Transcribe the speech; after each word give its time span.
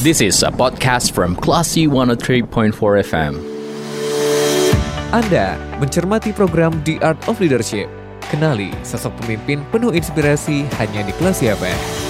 This 0.00 0.24
is 0.24 0.40
a 0.40 0.48
podcast 0.48 1.12
from 1.12 1.36
Classy 1.36 1.84
103.4 1.84 2.72
FM. 3.04 3.36
Anda 5.12 5.60
mencermati 5.76 6.32
program 6.32 6.72
The 6.88 6.96
Art 7.04 7.20
of 7.28 7.36
Leadership. 7.36 7.84
Kenali 8.32 8.72
sosok 8.80 9.12
pemimpin 9.20 9.60
penuh 9.68 9.92
inspirasi 9.92 10.64
hanya 10.80 11.04
di 11.04 11.12
Kelas 11.20 11.44
FM. 11.44 12.09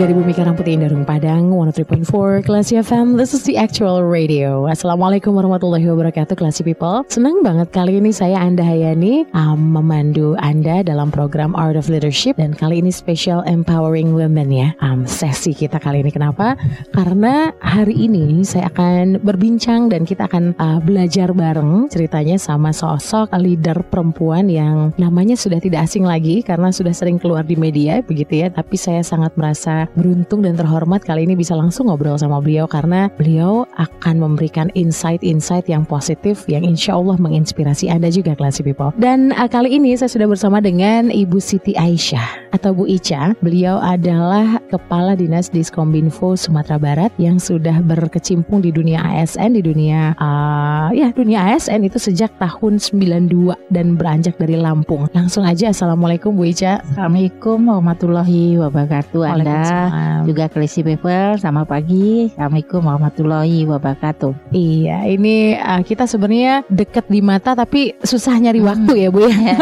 Dari 0.00 0.16
Bumi 0.16 0.32
Karang 0.32 0.56
Putih 0.56 0.80
Indarung 0.80 1.04
Padang 1.04 1.52
103.4 1.52 2.48
Classy 2.48 2.80
FM 2.80 3.20
This 3.20 3.36
is 3.36 3.44
the 3.44 3.60
actual 3.60 4.00
radio. 4.00 4.64
Assalamualaikum 4.64 5.36
warahmatullahi 5.36 5.84
wabarakatuh 5.92 6.40
Classy 6.40 6.64
People. 6.64 7.04
Senang 7.12 7.44
banget 7.44 7.68
kali 7.68 8.00
ini 8.00 8.08
saya 8.08 8.40
Anda 8.40 8.64
Hayani 8.64 9.28
um, 9.36 9.60
Memandu 9.60 10.40
Anda 10.40 10.80
dalam 10.80 11.12
program 11.12 11.52
Art 11.52 11.76
of 11.76 11.92
Leadership. 11.92 12.40
Dan 12.40 12.56
kali 12.56 12.80
ini 12.80 12.88
special 12.88 13.44
Empowering 13.44 14.16
Women 14.16 14.48
ya 14.48 14.72
um, 14.80 15.04
Sesi 15.04 15.52
kita 15.52 15.76
kali 15.76 16.00
ini. 16.00 16.08
Kenapa? 16.08 16.56
Karena 16.96 17.52
hari 17.60 18.08
ini 18.08 18.40
saya 18.40 18.72
akan 18.72 19.20
berbincang 19.20 19.92
Dan 19.92 20.08
kita 20.08 20.32
akan 20.32 20.56
uh, 20.56 20.80
belajar 20.80 21.36
bareng 21.36 21.92
Ceritanya 21.92 22.40
sama 22.40 22.72
sosok 22.72 23.36
leader 23.36 23.84
perempuan 23.84 24.48
Yang 24.48 24.96
namanya 24.96 25.36
sudah 25.36 25.60
tidak 25.60 25.84
asing 25.84 26.08
lagi 26.08 26.40
Karena 26.40 26.72
sudah 26.72 26.96
sering 26.96 27.20
keluar 27.20 27.44
di 27.44 27.60
media 27.60 28.00
begitu 28.00 28.40
ya. 28.40 28.48
Tapi 28.48 28.80
saya 28.80 29.04
sangat 29.04 29.36
merasa 29.36 29.89
beruntung 29.98 30.46
dan 30.46 30.54
terhormat 30.54 31.02
kali 31.02 31.26
ini 31.26 31.34
bisa 31.34 31.56
langsung 31.58 31.90
ngobrol 31.90 32.16
sama 32.18 32.38
beliau 32.38 32.68
karena 32.70 33.10
beliau 33.18 33.66
akan 33.78 34.22
memberikan 34.22 34.70
insight-insight 34.78 35.66
yang 35.66 35.82
positif 35.82 36.46
yang 36.46 36.62
insya 36.62 36.94
Allah 36.94 37.18
menginspirasi 37.18 37.90
Anda 37.90 38.12
juga 38.12 38.38
Classy 38.38 38.62
People. 38.62 38.94
Dan 39.00 39.34
uh, 39.34 39.50
kali 39.50 39.74
ini 39.74 39.96
saya 39.98 40.12
sudah 40.12 40.28
bersama 40.30 40.62
dengan 40.62 41.10
Ibu 41.10 41.42
Siti 41.42 41.74
Aisyah 41.74 42.54
atau 42.54 42.74
Bu 42.76 42.86
Ica. 42.86 43.34
Beliau 43.42 43.78
adalah 43.80 44.62
Kepala 44.70 45.18
Dinas 45.18 45.50
Diskominfo 45.50 46.38
Sumatera 46.38 46.78
Barat 46.78 47.10
yang 47.18 47.42
sudah 47.42 47.82
berkecimpung 47.82 48.62
di 48.62 48.70
dunia 48.70 49.02
ASN, 49.02 49.58
di 49.58 49.62
dunia 49.64 50.14
uh, 50.18 50.90
ya 50.94 51.10
dunia 51.14 51.54
ASN 51.54 51.82
itu 51.86 51.98
sejak 51.98 52.30
tahun 52.38 52.78
92 52.78 53.56
dan 53.72 53.98
beranjak 53.98 54.38
dari 54.38 54.54
Lampung. 54.60 55.10
Langsung 55.16 55.42
aja 55.42 55.72
Assalamualaikum 55.72 56.34
Bu 56.34 56.46
Ica. 56.46 56.82
Assalamualaikum 56.84 57.66
warahmatullahi 57.66 58.60
wabarakatuh 58.60 59.20
Anda 59.24 59.79
juga 60.26 60.46
Klesi 60.50 60.84
People 60.84 61.38
sama 61.40 61.64
pagi. 61.64 62.30
Assalamualaikum 62.34 62.80
warahmatullahi 62.84 63.64
wabarakatuh. 63.66 64.54
Iya 64.54 65.06
ini 65.10 65.56
uh, 65.56 65.82
kita 65.82 66.04
sebenarnya 66.06 66.62
deket 66.68 67.08
di 67.08 67.20
mata 67.24 67.56
tapi 67.56 67.96
susah 68.04 68.36
nyari 68.38 68.60
hmm. 68.62 68.68
waktu 68.68 68.92
ya 68.96 69.08
Bu 69.08 69.24
ya. 69.26 69.56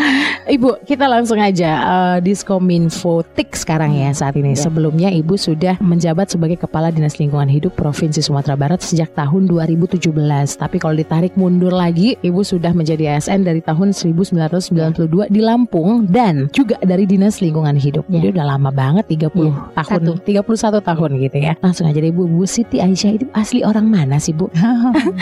Ibu 0.60 0.82
kita 0.84 1.06
langsung 1.06 1.38
aja 1.38 1.70
uh, 1.80 2.16
Diskominfo 2.20 3.22
TIK 3.36 3.50
sekarang 3.56 3.96
ya 3.96 4.10
saat 4.12 4.36
ini. 4.36 4.54
Ya. 4.54 4.66
Sebelumnya 4.66 5.08
Ibu 5.14 5.34
sudah 5.38 5.78
menjabat 5.80 6.32
sebagai 6.32 6.60
Kepala 6.60 6.90
Dinas 6.92 7.16
Lingkungan 7.16 7.48
Hidup 7.48 7.78
Provinsi 7.78 8.20
Sumatera 8.20 8.58
Barat 8.58 8.82
sejak 8.82 9.14
tahun 9.16 9.48
2017 9.48 10.10
Tapi 10.56 10.76
kalau 10.76 10.94
ditarik 10.96 11.34
mundur 11.38 11.72
lagi 11.72 12.18
Ibu 12.20 12.42
sudah 12.42 12.74
menjadi 12.74 13.16
ASN 13.16 13.46
dari 13.46 13.62
tahun 13.62 13.94
1992 13.94 14.76
ya. 14.76 15.26
di 15.30 15.40
Lampung 15.40 16.06
Dan 16.06 16.50
juga 16.52 16.76
dari 16.82 17.06
Dinas 17.06 17.38
Lingkungan 17.38 17.78
Hidup. 17.78 18.04
Ya. 18.10 18.20
Jadi 18.20 18.26
udah 18.36 18.46
lama 18.56 18.70
banget 18.74 19.06
30 19.06 19.30
30 19.30 19.59
tahun, 19.76 20.00
Satu. 20.18 20.80
31 20.80 20.80
tahun 20.82 21.10
gitu 21.20 21.36
ya. 21.40 21.52
Langsung 21.60 21.86
aja 21.88 21.98
deh 21.98 22.12
Bu, 22.12 22.26
Bu 22.26 22.44
Siti 22.44 22.78
Aisyah 22.78 23.10
itu 23.16 23.26
asli 23.32 23.60
orang 23.64 23.86
mana 23.88 24.16
sih 24.20 24.32
Bu? 24.32 24.50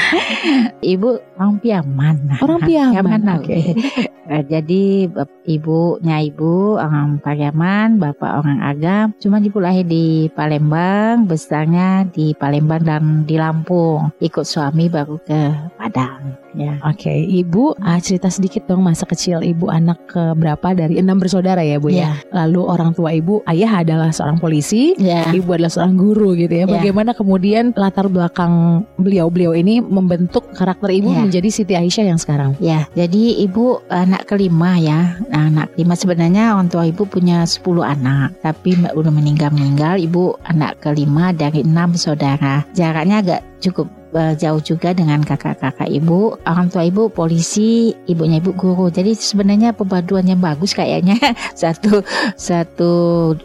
Ibu 0.94 1.08
orang 1.39 1.56
Piaman. 1.62 2.17
Orang 2.42 2.61
Piaman. 2.62 3.20
Oke. 3.39 3.44
Okay. 3.44 3.64
Eh, 4.28 4.44
jadi 4.44 5.08
ibunya 5.48 6.16
ibu 6.20 6.76
orang 6.76 7.16
Pariaman, 7.24 7.96
bapak 7.96 8.44
orang 8.44 8.60
Agam. 8.60 9.16
Cuma 9.16 9.40
ibu 9.40 9.56
lahir 9.56 9.88
di 9.88 10.28
Palembang, 10.36 11.24
besarnya 11.24 12.04
di 12.12 12.36
Palembang 12.36 12.84
dan 12.84 13.25
di 13.25 13.41
Lampung. 13.41 14.12
Ikut 14.20 14.44
suami 14.44 14.92
baru 14.92 15.16
ke 15.25 15.72
Padang. 15.80 16.36
Ya. 16.58 16.75
Oke, 16.82 17.06
okay. 17.06 17.19
ibu 17.22 17.76
uh, 17.78 18.00
cerita 18.03 18.26
sedikit 18.32 18.66
dong 18.66 18.82
masa 18.82 19.06
kecil 19.06 19.44
ibu 19.47 19.70
anak 19.70 20.10
ke 20.10 20.34
berapa 20.34 20.74
dari 20.74 20.98
enam 20.98 21.20
bersaudara 21.20 21.62
ya 21.62 21.78
bu 21.78 21.92
ya. 21.92 22.19
ya. 22.19 22.44
Lalu 22.44 22.60
orang 22.66 22.91
tua 22.97 23.14
ibu 23.14 23.47
ayah 23.47 23.86
adalah 23.86 24.10
seorang 24.10 24.42
polisi, 24.42 24.97
ya. 24.98 25.30
ibu 25.30 25.54
adalah 25.54 25.70
seorang 25.70 25.94
guru 25.94 26.34
gitu 26.34 26.50
ya. 26.50 26.66
ya. 26.66 26.72
Bagaimana 26.72 27.14
kemudian 27.14 27.70
latar 27.78 28.10
belakang 28.10 28.82
beliau-beliau 28.98 29.54
ini 29.54 29.78
membentuk 29.78 30.50
karakter 30.56 30.91
ibu 30.91 31.14
ya. 31.14 31.22
menjadi 31.22 31.48
Siti 31.53 31.78
Aisyah 31.78 32.10
yang 32.10 32.19
sekarang? 32.19 32.58
Ya, 32.58 32.91
jadi 32.98 33.38
ibu 33.44 33.78
anak 33.86 34.17
anak 34.18 34.34
kelima 34.34 34.74
ya. 34.82 35.14
Nah, 35.30 35.46
anak 35.46 35.78
kelima 35.78 35.94
sebenarnya 35.94 36.58
orang 36.58 36.66
tua 36.66 36.90
ibu 36.90 37.06
punya 37.06 37.46
10 37.46 37.62
anak, 37.86 38.34
tapi 38.42 38.74
udah 38.74 39.14
meninggal 39.14 39.54
meninggal. 39.54 39.94
Ibu 39.94 40.42
anak 40.42 40.82
kelima 40.82 41.30
dari 41.30 41.62
enam 41.62 41.94
saudara. 41.94 42.66
Jaraknya 42.74 43.22
agak 43.22 43.40
cukup 43.62 43.86
uh, 44.18 44.34
jauh 44.34 44.58
juga 44.58 44.90
dengan 44.90 45.22
kakak-kakak 45.22 45.86
ibu. 45.86 46.34
Orang 46.50 46.66
tua 46.66 46.90
ibu 46.90 47.06
polisi, 47.06 47.94
ibunya 48.10 48.42
ibu 48.42 48.50
guru. 48.58 48.90
Jadi 48.90 49.14
sebenarnya 49.14 49.70
perpaduan 49.70 50.26
yang 50.26 50.42
bagus 50.42 50.74
kayaknya. 50.74 51.14
satu 51.54 52.02
satu 52.34 52.92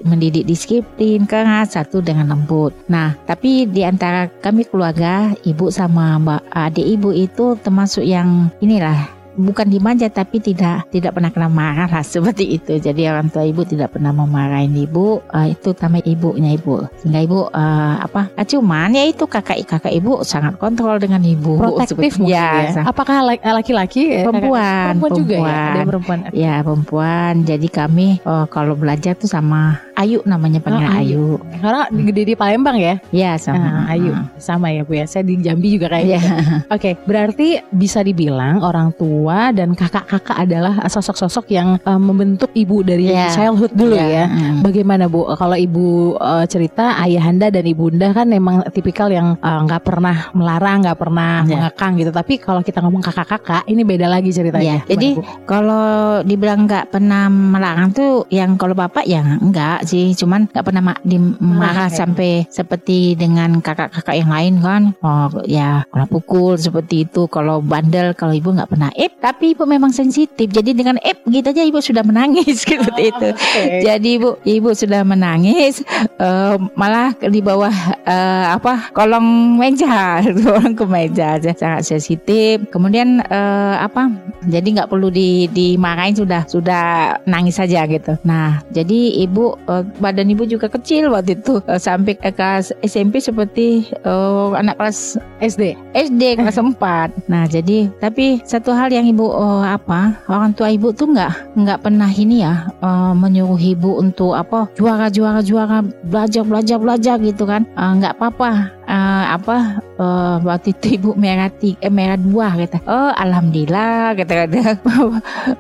mendidik 0.10 0.50
disiplin 0.50 1.30
keras, 1.30 1.78
satu 1.78 2.02
dengan 2.02 2.34
lembut. 2.34 2.74
Nah, 2.90 3.14
tapi 3.30 3.70
di 3.70 3.86
antara 3.86 4.26
kami 4.42 4.66
keluarga, 4.66 5.38
ibu 5.46 5.70
sama 5.70 6.18
mbak 6.18 6.42
adik 6.50 6.98
ibu 6.98 7.14
itu 7.14 7.62
termasuk 7.62 8.02
yang 8.02 8.50
inilah 8.58 9.22
bukan 9.38 9.68
dimanja 9.70 10.08
tapi 10.10 10.40
tidak 10.40 10.88
tidak 10.94 11.18
pernah 11.18 11.32
kena 11.34 11.50
marah 11.50 11.90
lah 11.90 12.06
seperti 12.14 12.58
itu. 12.58 12.78
Jadi 12.78 13.10
orang 13.10 13.30
tua 13.34 13.46
ibu 13.46 13.66
tidak 13.66 13.98
pernah 13.98 14.14
memarahin 14.14 14.74
ibu. 14.74 15.22
Uh, 15.30 15.48
itu 15.52 15.74
nama 15.78 16.00
ibunya 16.04 16.56
ibu. 16.56 16.86
Sehingga 17.02 17.20
ibu 17.26 17.40
uh, 17.50 17.96
apa? 18.02 18.34
Uh, 18.38 18.46
cuman 18.46 18.94
ya 18.96 19.04
itu 19.10 19.26
kakak 19.26 19.66
kakak 19.66 19.94
ibu 19.94 20.22
sangat 20.26 20.58
kontrol 20.58 20.98
dengan 21.02 21.22
ibu. 21.22 21.58
Protektif 21.58 22.22
ya. 22.24 22.72
ya. 22.72 22.84
Apakah 22.86 23.26
laki-laki? 23.28 24.24
Perempuan. 24.24 24.98
Perempuan 24.98 25.12
juga 25.18 25.36
ya. 25.36 25.62
Ada 25.74 25.82
perempuan. 25.86 26.20
Ya 26.34 26.54
perempuan. 26.62 27.34
Jadi 27.44 27.68
kami 27.70 28.08
uh, 28.24 28.46
kalau 28.50 28.78
belajar 28.78 29.18
tuh 29.18 29.30
sama 29.30 29.82
Ayu 29.94 30.26
namanya 30.26 30.58
panggil 30.58 30.90
oh, 30.90 30.98
Ayu. 30.98 31.02
Ayu. 31.04 31.26
Karena 31.62 31.82
gede 31.90 32.22
di 32.34 32.36
Palembang 32.36 32.78
ya? 32.82 32.98
Iya 33.14 33.38
sama. 33.38 33.86
Uh, 33.86 33.94
Ayu 33.94 34.12
sama 34.42 34.68
ya 34.74 34.82
bu 34.82 34.98
ya. 34.98 35.06
Saya 35.06 35.24
di 35.26 35.38
Jambi 35.40 35.78
juga 35.78 35.94
kayaknya. 35.94 36.20
Yeah. 36.20 36.74
Oke, 36.74 36.82
okay, 36.82 36.94
berarti 37.06 37.62
bisa 37.70 38.02
dibilang 38.02 38.66
orang 38.66 38.92
tua 38.98 39.23
tua 39.24 39.56
dan 39.56 39.72
kakak-kakak 39.72 40.36
adalah 40.36 40.84
sosok-sosok 40.84 41.48
yang 41.56 41.80
uh, 41.88 41.96
membentuk 41.96 42.52
ibu 42.52 42.84
dari 42.84 43.08
yeah. 43.08 43.32
childhood 43.32 43.72
dulu 43.72 43.96
yeah. 43.96 44.12
ya. 44.12 44.26
Mm. 44.28 44.60
Bagaimana 44.60 45.08
Bu 45.08 45.24
kalau 45.40 45.56
ibu 45.56 46.20
uh, 46.20 46.44
cerita 46.44 47.00
ayahanda 47.00 47.48
dan 47.48 47.64
ibunda 47.64 48.12
kan 48.12 48.28
memang 48.28 48.68
tipikal 48.76 49.08
yang 49.08 49.40
eh, 49.40 49.60
nggak 49.64 49.80
uh, 49.80 49.86
pernah 49.88 50.18
melarang, 50.36 50.84
nggak 50.84 51.00
pernah 51.00 51.48
yeah. 51.48 51.56
mengekang 51.56 51.96
gitu. 51.96 52.12
Tapi 52.12 52.34
kalau 52.36 52.60
kita 52.60 52.84
ngomong 52.84 53.00
kakak-kakak 53.00 53.64
ini 53.72 53.88
beda 53.88 54.12
lagi 54.12 54.36
ceritanya. 54.36 54.84
Yeah. 54.84 54.92
Jadi 54.92 55.10
kalau 55.48 56.20
dibilang 56.28 56.68
nggak 56.68 56.92
pernah 56.92 57.32
melarang 57.32 57.96
tuh 57.96 58.28
yang 58.28 58.60
kalau 58.60 58.76
bapak 58.76 59.08
ya 59.08 59.24
enggak 59.40 59.88
sih, 59.88 60.12
cuman 60.20 60.52
nggak 60.52 60.66
pernah 60.68 60.84
ma 60.84 60.96
marah 61.40 61.88
okay. 61.88 61.96
sampai 61.96 62.32
seperti 62.52 63.16
dengan 63.16 63.64
kakak-kakak 63.64 64.20
yang 64.20 64.32
lain 64.36 64.54
kan. 64.60 64.84
Oh 65.00 65.32
ya 65.48 65.88
kalau 65.88 66.12
pukul 66.12 66.60
seperti 66.60 67.08
itu, 67.08 67.32
kalau 67.32 67.64
bandel 67.64 68.12
kalau 68.12 68.36
ibu 68.36 68.52
nggak 68.52 68.68
pernah. 68.68 68.92
Eh 68.98 69.13
tapi 69.20 69.54
ibu 69.54 69.64
memang 69.68 69.92
sensitif. 69.94 70.50
Jadi 70.50 70.74
dengan 70.74 70.98
eh 71.02 71.16
begitu 71.24 71.54
aja 71.54 71.64
ibu 71.64 71.80
sudah 71.80 72.04
menangis 72.06 72.60
seperti 72.66 73.02
oh, 73.10 73.12
itu. 73.12 73.30
Okay. 73.34 73.82
Jadi 73.86 74.10
ibu 74.20 74.30
ibu 74.44 74.70
sudah 74.74 75.02
menangis 75.06 75.84
uh, 76.20 76.58
malah 76.74 77.14
di 77.18 77.40
bawah 77.40 77.74
uh, 78.08 78.46
apa 78.56 78.92
kolong 78.92 79.58
meja, 79.60 80.22
kolong 80.46 80.76
ke 80.76 80.86
meja 80.88 81.38
aja 81.40 81.52
sangat 81.56 81.84
sensitif. 81.88 82.64
Kemudian 82.70 83.24
uh, 83.28 83.82
apa? 83.84 84.10
Jadi 84.48 84.76
nggak 84.76 84.92
perlu 84.92 85.08
di 85.08 85.48
dimarahin 85.52 86.16
sudah 86.16 86.44
sudah 86.48 87.18
nangis 87.24 87.58
saja 87.58 87.88
gitu. 87.88 88.16
Nah, 88.28 88.60
jadi 88.76 89.24
ibu 89.24 89.56
uh, 89.68 89.84
badan 90.04 90.32
ibu 90.32 90.44
juga 90.44 90.68
kecil 90.68 91.10
waktu 91.12 91.40
itu 91.40 91.64
uh, 91.66 91.80
sampai 91.80 92.20
ke 92.20 92.32
kelas 92.36 92.76
SMP 92.84 93.24
seperti 93.24 93.88
uh, 94.04 94.52
anak 94.58 94.78
kelas 94.80 95.16
SD. 95.40 95.76
SD 95.96 96.40
kelas 96.40 96.60
4. 96.64 97.32
Nah, 97.32 97.48
jadi 97.48 97.88
tapi 98.00 98.44
satu 98.44 98.76
hal 98.76 98.92
yang 98.92 99.03
yang 99.04 99.20
ibu 99.20 99.28
uh, 99.36 99.68
apa 99.68 100.16
orang 100.32 100.56
tua 100.56 100.72
ibu 100.72 100.96
tuh 100.96 101.12
nggak 101.12 101.60
nggak 101.60 101.84
pernah 101.84 102.08
ini 102.08 102.40
ya 102.40 102.72
uh, 102.80 103.12
menyuruh 103.12 103.60
ibu 103.60 104.00
untuk 104.00 104.32
apa 104.32 104.72
juara 104.80 105.12
juara 105.12 105.44
juara 105.44 105.84
belajar 106.08 106.48
belajar 106.48 106.80
belajar 106.80 107.16
gitu 107.20 107.44
kan. 107.44 107.68
Nggak 107.76 108.16
uh, 108.16 108.18
apa-apa 108.24 108.50
uh, 108.88 109.26
apa 109.40 109.80
uh, 110.00 110.36
waktu 110.44 110.76
itu 110.76 111.00
ibu 111.00 111.10
merah 111.16 111.48
tiga, 111.48 111.80
eh, 111.84 111.94
merah 111.94 112.20
dua 112.20 112.52
kata 112.54 112.84
oh 112.88 113.12
alhamdulillah 113.16 114.18
kata 114.20 114.34
kata 114.46 114.60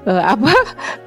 uh, 0.07 0.23
apa 0.33 0.53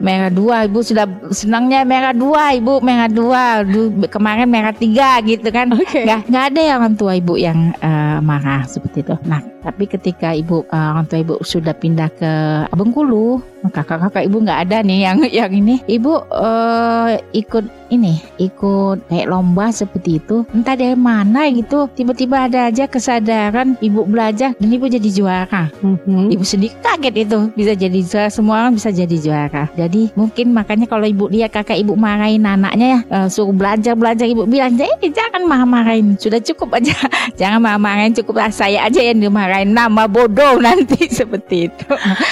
merah 0.00 0.30
dua 0.32 0.64
ibu 0.64 0.80
sudah 0.80 1.04
senangnya 1.30 1.84
merah 1.84 2.16
dua 2.16 2.56
ibu 2.56 2.80
merah 2.80 3.10
dua 3.10 3.66
du, 3.66 3.92
kemarin 4.08 4.48
merah 4.48 4.72
tiga 4.72 5.20
gitu 5.20 5.48
kan 5.52 5.72
okay. 5.76 6.08
nggak 6.08 6.32
nggak 6.32 6.44
ada 6.54 6.60
yang 6.60 6.76
orang 6.80 6.96
tua 6.96 7.12
ibu 7.18 7.34
yang 7.36 7.72
uh, 7.84 8.06
uh, 8.16 8.20
marah 8.24 8.64
seperti 8.64 9.04
itu. 9.04 9.14
Nah, 9.28 9.44
tapi 9.60 9.84
ketika 9.84 10.32
ibu 10.32 10.64
uh, 10.72 10.88
orang 10.96 11.06
tua 11.06 11.20
ibu 11.20 11.34
sudah 11.44 11.76
pindah 11.76 12.08
ke 12.16 12.32
Bengkulu, 12.72 13.40
kakak-kakak 13.68 14.24
ibu 14.24 14.40
nggak 14.40 14.60
ada 14.68 14.78
nih 14.80 14.98
yang 15.04 15.18
yang 15.28 15.52
ini. 15.52 15.80
Ibu 15.84 16.12
uh, 16.32 17.20
ikut 17.36 17.64
ini, 17.92 18.20
ikut 18.40 19.06
kayak 19.08 19.28
lomba 19.28 19.70
seperti 19.70 20.18
itu. 20.18 20.42
Entah 20.52 20.74
dari 20.74 20.96
mana 20.96 21.48
gitu, 21.52 21.88
tiba-tiba 21.92 22.48
ada 22.50 22.70
aja 22.70 22.88
kesadaran 22.88 23.78
ibu 23.82 24.02
belajar 24.06 24.54
dan 24.56 24.68
ibu 24.68 24.86
jadi 24.88 25.08
juara. 25.10 25.70
Mhm. 25.82 26.32
Ibu 26.32 26.44
sedikit 26.44 26.78
kaget 26.82 27.14
itu 27.28 27.38
bisa 27.54 27.72
jadi 27.76 28.00
juara, 28.02 28.30
semua 28.32 28.64
orang 28.64 28.78
bisa 28.78 28.90
jadi 28.90 29.16
juara. 29.20 29.64
Jadi 29.76 30.14
mungkin 30.16 30.54
makanya 30.56 30.86
kalau 30.88 31.04
ibu 31.06 31.28
lihat 31.28 31.52
kakak 31.52 31.76
ibu 31.76 31.98
marahin 31.98 32.46
anaknya 32.46 32.86
ya 32.86 33.00
eh, 33.10 33.28
suruh 33.28 33.52
belajar 33.52 33.98
belajar 33.98 34.24
ibu 34.24 34.46
bilang 34.46 34.78
eh 34.78 35.10
jangan 35.10 35.44
marah-marahin 35.44 36.14
sudah 36.16 36.38
cukup 36.40 36.78
aja 36.78 36.94
jangan 37.40 37.58
marah-marahin 37.60 38.14
cukup 38.16 38.40
lah 38.40 38.50
saya 38.52 38.86
aja 38.86 39.00
yang 39.02 39.18
dimarahin 39.18 39.74
nama 39.74 40.06
bodoh 40.06 40.60
nanti 40.66 41.10
seperti 41.10 41.68
itu. 41.68 41.86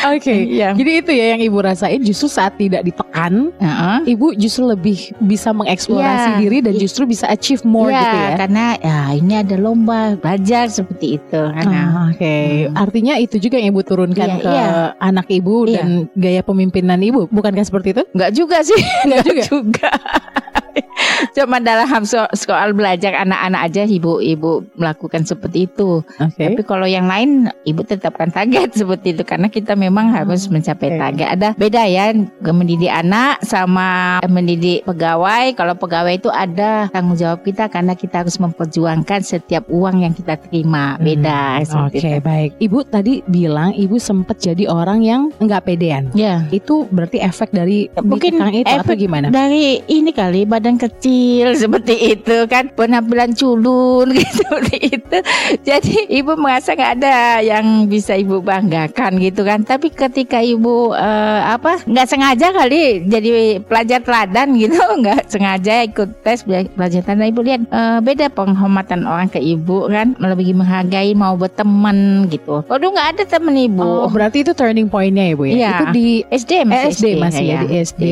Oke. 0.09 0.35
Iya. 0.55 0.73
Jadi 0.73 0.91
itu 1.03 1.11
ya 1.13 1.25
yang 1.37 1.43
ibu 1.43 1.59
rasain 1.61 2.01
justru 2.01 2.31
saat 2.31 2.57
tidak 2.57 2.87
ditekan, 2.87 3.51
Heeh. 3.59 4.15
ibu 4.15 4.33
justru 4.39 4.71
lebih 4.71 5.13
bisa 5.19 5.44
mengeksplorasi 5.51 6.29
Iya. 6.31 6.39
diri 6.39 6.59
dan 6.63 6.75
justru 6.75 7.05
bisa 7.05 7.27
achieve 7.27 7.61
more 7.63 7.91
Iya, 7.91 7.99
gitu 7.99 8.17
ya. 8.17 8.31
karena 8.39 8.65
ya 8.79 8.99
ini 9.13 9.35
ada 9.35 9.57
lomba 9.57 10.15
belajar 10.15 10.71
seperti 10.71 11.19
itu 11.19 11.41
karena 11.51 11.81
Ah, 11.85 12.03
Oke, 12.07 12.37
Hmm. 12.65 12.79
artinya 12.79 13.15
itu 13.17 13.37
juga 13.37 13.59
yang 13.59 13.75
ibu 13.75 13.83
turunkan 13.83 14.29
Iya, 14.31 14.39
ke 14.39 14.49
iya. 14.49 14.69
anak 14.97 15.27
ibu 15.29 15.67
Iya. 15.67 15.83
dan 15.83 15.87
gaya 16.15 16.41
pemimpinan 16.41 17.01
ibu, 17.01 17.27
bukankah 17.27 17.61
seperti 17.61 17.91
itu? 17.91 18.03
Enggak 18.15 18.31
juga 18.33 18.57
sih. 18.63 18.79
Enggak 19.05 19.23
juga? 19.25 19.43
juga. 19.45 19.91
Cuma 21.37 21.63
dalam 21.63 22.03
so- 22.05 22.31
soal 22.35 22.75
belajar 22.75 23.15
anak-anak 23.15 23.61
aja 23.71 23.83
ibu-ibu 23.87 24.67
melakukan 24.75 25.23
seperti 25.27 25.71
itu. 25.71 26.03
Oke. 26.21 26.43
Tapi 26.43 26.63
kalau 26.67 26.87
yang 26.89 27.07
lain 27.07 27.51
ibu 27.67 27.83
tetapkan 27.83 28.31
target 28.31 28.75
seperti 28.81 29.15
itu 29.15 29.23
karena 29.23 29.51
kita 29.51 29.79
memang 29.79 30.11
harus 30.11 30.47
mencapai 30.51 30.95
oke. 30.95 31.01
target. 31.01 31.29
Ada 31.39 31.49
beda 31.55 31.83
ya 31.87 32.15
mendidik 32.41 32.91
anak 32.91 33.43
sama 33.45 34.19
mendidik 34.27 34.87
pegawai. 34.87 35.55
Kalau 35.55 35.75
pegawai 35.77 36.15
itu 36.15 36.31
ada 36.31 36.89
tanggung 36.91 37.19
jawab 37.19 37.43
kita 37.43 37.69
karena 37.71 37.95
kita 37.95 38.25
harus 38.25 38.39
memperjuangkan 38.41 39.21
setiap 39.23 39.67
uang 39.71 40.07
yang 40.07 40.15
kita 40.15 40.39
terima. 40.39 40.97
Beda 41.01 41.61
Oke, 41.61 41.67
seperti 41.67 41.97
itu. 41.99 42.23
baik. 42.25 42.51
Ibu 42.63 42.79
tadi 42.89 43.15
bilang 43.27 43.71
ibu 43.75 43.97
sempat 43.99 44.41
jadi 44.41 44.67
orang 44.71 45.05
yang 45.05 45.23
enggak 45.39 45.67
pedean. 45.69 46.11
Ya. 46.17 46.47
Itu 46.51 46.87
berarti 46.89 47.21
efek 47.21 47.53
dari 47.53 47.91
Mungkin 48.01 48.41
itu 48.53 48.69
atau 48.69 48.95
efek 48.95 48.97
gimana? 49.05 49.29
Dari 49.29 49.85
ini 49.91 50.11
kali 50.15 50.47
badan 50.49 50.64
kecil 50.81 51.53
seperti 51.61 52.17
itu 52.17 52.49
kan 52.49 52.73
penampilan 52.73 53.37
culun 53.37 54.09
gitu 54.17 54.49
itu. 54.81 55.19
Jadi 55.61 56.09
ibu 56.09 56.33
merasa 56.41 56.73
nggak 56.73 56.93
ada 57.01 57.45
yang 57.45 57.85
bisa 57.87 58.17
ibu 58.17 58.41
banggakan 58.41 59.21
gitu 59.21 59.45
kan. 59.45 59.63
Tapi 59.63 59.93
ketika 59.93 60.41
ibu 60.41 60.97
eh, 60.97 61.41
apa 61.45 61.85
nggak 61.85 62.09
sengaja 62.09 62.51
kali 62.51 63.05
jadi 63.05 63.61
pelajar 63.61 64.01
teladan 64.01 64.57
gitu 64.57 64.81
nggak 65.05 65.29
sengaja 65.29 65.85
ikut 65.85 66.09
tes 66.25 66.41
pelajar 66.45 67.01
teladan 67.05 67.29
ibu 67.29 67.41
lihat 67.45 67.63
eh, 67.69 67.99
beda 68.01 68.33
penghormatan 68.33 69.05
orang 69.05 69.29
ke 69.29 69.39
ibu 69.39 69.87
kan 69.93 70.17
lebih 70.17 70.57
menghargai 70.57 71.13
mau 71.13 71.37
berteman 71.37 72.27
gitu. 72.33 72.65
Waduh 72.65 72.89
nggak 72.91 73.09
ada 73.19 73.25
temen 73.29 73.55
ibu. 73.55 73.85
Oh, 73.85 74.09
berarti 74.09 74.41
itu 74.41 74.57
turning 74.57 74.89
point-nya 74.89 75.31
ya, 75.31 75.35
Bu 75.37 75.45
ya. 75.45 75.55
Iya. 75.55 75.71
Itu 75.75 75.85
di 75.93 76.07
SD 76.33 76.53
Eh, 76.55 76.65
masih 76.65 76.89
SD 76.95 77.05
masih 77.21 77.45
ya, 77.45 77.61
di 77.67 77.77
SD 77.83 78.03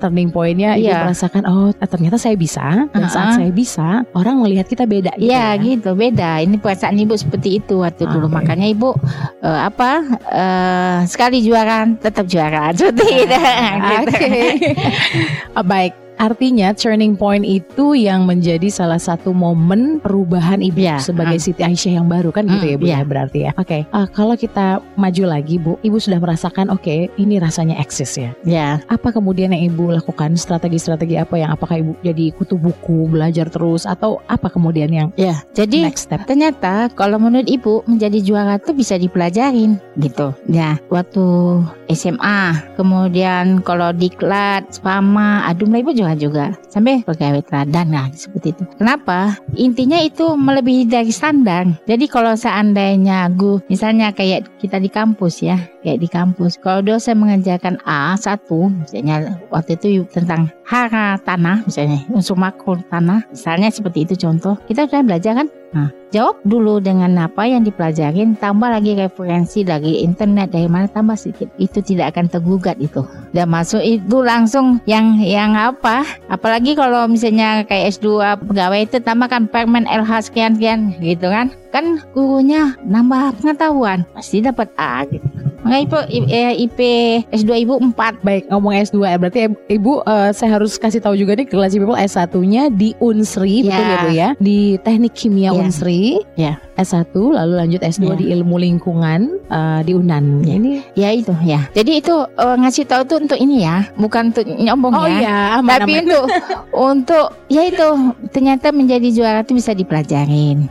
turning 0.00 0.30
point-nya 0.32 0.78
ibu 0.78 0.88
Iya. 0.88 1.10
merasakan 1.10 1.42
oh 1.44 1.68
ternyata 1.98 2.14
saya 2.14 2.38
bisa 2.38 2.86
dan 2.88 3.02
saat 3.10 3.34
Uh-uh. 3.34 3.38
saya 3.42 3.50
bisa 3.50 4.06
orang 4.14 4.38
melihat 4.38 4.64
kita 4.64 4.86
beda 4.86 5.10
gitu 5.18 5.26
Iya 5.26 5.58
ya. 5.58 5.58
gitu 5.58 5.90
beda. 5.92 6.38
Ini 6.40 6.56
perasaan 6.56 6.94
ibu 6.94 7.18
seperti 7.18 7.58
itu 7.58 7.82
waktu 7.82 8.06
Ah, 8.06 8.14
dulu. 8.14 8.30
Makanya 8.30 8.64
ibu 8.64 8.94
eh, 9.42 9.60
apa 9.66 9.90
eh, 10.30 10.98
sekali 11.04 11.42
juara 11.42 11.90
tetap 11.92 12.24
juara 12.24 12.70
seperti 12.78 13.26
itu. 13.26 13.34
Gitu. 13.88 13.94
Oke. 14.06 14.38
Ah, 15.58 15.66
Baik. 15.66 16.07
Artinya 16.18 16.74
turning 16.74 17.14
point 17.14 17.46
itu 17.46 17.94
yang 17.94 18.26
menjadi 18.26 18.66
salah 18.68 18.98
satu 18.98 19.30
momen 19.30 20.02
perubahan 20.02 20.58
ibu 20.58 20.78
Iya, 20.78 20.98
sebagai 20.98 21.38
ah. 21.38 21.42
Siti 21.42 21.62
Aisyah 21.62 22.02
yang 22.02 22.06
baru 22.10 22.34
kan 22.34 22.44
gitu 22.44 22.66
Hmm, 22.66 22.72
ya 22.74 22.76
Bu 22.78 22.84
iya. 22.86 22.98
ya 22.98 23.06
berarti 23.06 23.38
ya. 23.46 23.50
Oke. 23.54 23.86
Ah, 23.90 24.06
kalau 24.10 24.34
kita 24.34 24.82
maju 24.94 25.22
lagi 25.24 25.56
Bu, 25.56 25.78
ibu 25.80 25.96
sudah 25.96 26.18
merasakan 26.18 26.70
oke 26.70 27.10
ini 27.14 27.38
rasanya 27.38 27.78
eksis 27.78 28.18
ya. 28.18 28.30
Ya, 28.42 28.68
Apa 28.90 29.14
kemudian 29.14 29.54
yang 29.54 29.70
ibu 29.70 29.88
lakukan 29.88 30.34
strategi-strategi 30.34 31.14
apa 31.14 31.38
yang 31.38 31.54
apakah 31.54 31.78
ibu 31.78 31.92
jadi 32.02 32.34
kutu 32.34 32.58
buku 32.58 33.06
belajar 33.06 33.46
terus 33.46 33.86
atau 33.86 34.18
apa 34.26 34.50
kemudian 34.50 34.90
yang 34.90 35.08
ya. 35.14 35.38
Jadi 35.54 35.86
next 35.86 36.10
step? 36.10 36.26
ternyata 36.26 36.90
kalau 36.92 37.22
menurut 37.22 37.46
ibu 37.46 37.86
menjadi 37.86 38.18
juara 38.20 38.58
itu 38.58 38.74
bisa 38.74 38.98
dipelajarin 38.98 39.78
gitu. 40.02 40.34
Ya, 40.50 40.78
waktu 40.90 41.22
SMA, 41.88 42.58
kemudian 42.74 43.60
kalau 43.62 43.92
diklat, 43.92 44.68
spama, 44.72 45.44
adum 45.46 45.72
ibu 45.72 45.92
juga 45.92 46.07
juga 46.14 46.54
sampai 46.70 47.02
pegawai 47.02 47.42
teladan 47.44 47.88
lah 47.92 48.06
seperti 48.14 48.54
itu. 48.54 48.64
Kenapa? 48.78 49.36
Intinya 49.58 49.98
itu 50.00 50.36
melebihi 50.36 50.88
dari 50.88 51.12
standar. 51.12 51.66
Jadi 51.84 52.06
kalau 52.06 52.36
seandainya 52.36 53.28
gu, 53.34 53.60
misalnya 53.66 54.14
kayak 54.14 54.46
kita 54.62 54.78
di 54.78 54.88
kampus 54.88 55.42
ya, 55.44 55.58
kayak 55.82 55.98
di 55.98 56.08
kampus, 56.08 56.60
kalau 56.60 56.84
dosen 56.84 57.18
mengajarkan 57.18 57.80
A 57.84 58.14
satu, 58.14 58.68
misalnya 58.70 59.40
waktu 59.52 59.76
itu 59.80 60.04
tentang 60.12 60.52
hara 60.68 61.16
tanah, 61.24 61.64
misalnya 61.64 62.04
unsur 62.12 62.36
makro 62.36 62.76
tanah, 62.92 63.24
misalnya 63.32 63.72
seperti 63.72 64.04
itu 64.04 64.14
contoh, 64.20 64.54
kita 64.68 64.86
sudah 64.86 65.02
belajar 65.02 65.32
kan? 65.44 65.48
Nah, 65.68 65.92
jawab 66.08 66.40
dulu 66.48 66.80
dengan 66.80 67.12
apa 67.20 67.44
yang 67.44 67.60
dipelajarin, 67.60 68.40
tambah 68.40 68.72
lagi 68.72 68.96
referensi 68.96 69.60
dari 69.60 70.00
internet 70.00 70.48
dari 70.56 70.64
mana 70.64 70.88
tambah 70.88 71.12
sedikit, 71.12 71.52
itu 71.60 71.84
tidak 71.84 72.16
akan 72.16 72.32
tergugat 72.32 72.80
itu. 72.80 73.04
Dan 73.36 73.52
masuk 73.52 73.84
itu 73.84 74.24
langsung 74.24 74.80
yang 74.88 75.20
yang 75.20 75.52
apa? 75.52 76.08
Apalagi 76.32 76.72
kalau 76.72 77.04
misalnya 77.04 77.68
kayak 77.68 77.92
S2 78.00 78.40
pegawai 78.48 78.80
itu 78.80 78.96
tambahkan 79.04 79.52
permen 79.52 79.84
LH 79.84 80.32
sekian 80.32 80.56
sekian 80.56 80.96
gitu 81.04 81.28
kan? 81.28 81.52
Kan 81.68 82.00
gurunya 82.16 82.72
nambah 82.88 83.36
pengetahuan, 83.44 84.08
pasti 84.16 84.40
dapat 84.40 84.72
A 84.80 85.04
gitu. 85.04 85.47
Makanya 85.58 85.82
ibu 85.82 85.98
eh, 86.28 86.54
IP 86.60 86.78
S2 87.30 87.50
ibu 87.60 87.74
4 87.76 88.20
Baik, 88.20 88.46
ngomong 88.48 88.72
S2 88.74 88.98
ya. 89.04 89.16
Berarti 89.16 89.38
Ibu- 89.44 89.62
Ibu 89.68 89.92
eh, 90.02 90.30
saya 90.30 90.50
harus 90.54 90.74
kasih 90.74 90.98
tahu 90.98 91.14
juga 91.14 91.34
nih 91.34 91.44
ke 91.44 91.52
Classy 91.52 91.76
People 91.76 91.96
S1-nya 91.96 92.70
di 92.70 92.94
Unsri, 92.98 93.62
betul 93.62 93.74
Ya. 93.74 93.88
ya 93.88 93.98
Bu 93.98 94.08
ya? 94.10 94.28
Di 94.38 94.58
Teknik 94.78 95.12
Kimia 95.12 95.50
Ya. 95.50 95.52
Unsri. 95.52 96.22
Ya. 96.34 96.52
S1 96.74 97.10
lalu 97.10 97.52
lanjut 97.56 97.80
S2 97.80 98.04
Ya. 98.04 98.14
di 98.14 98.24
Ilmu 98.30 98.56
Lingkungan 98.56 99.20
eh, 99.44 99.80
di 99.82 99.92
Unan. 99.92 100.42
Ya. 100.42 100.54
Ini 100.54 100.70
Ya 100.94 101.08
itu 101.10 101.34
ya. 101.42 101.66
Jadi 101.72 101.98
itu 101.98 102.14
eh, 102.14 102.56
ngasih 102.56 102.84
tahu 102.84 103.02
tuh 103.04 103.18
untuk 103.18 103.36
ini 103.36 103.62
ya, 103.62 103.86
bukan 103.94 104.30
untuk 104.30 104.46
nyombong 104.46 104.94
Oh 104.94 105.04
ya. 105.04 105.18
iya, 105.18 105.36
aman, 105.56 105.74
Tapi 105.76 105.92
aman. 105.92 106.02
untuk 106.04 106.24
untuk 106.70 107.26
ya 107.46 107.62
itu 107.64 107.86
ternyata 108.28 108.70
menjadi 108.70 109.08
juara 109.10 109.40
itu 109.40 109.52
bisa 109.52 109.72
dipelajarin, 109.72 110.66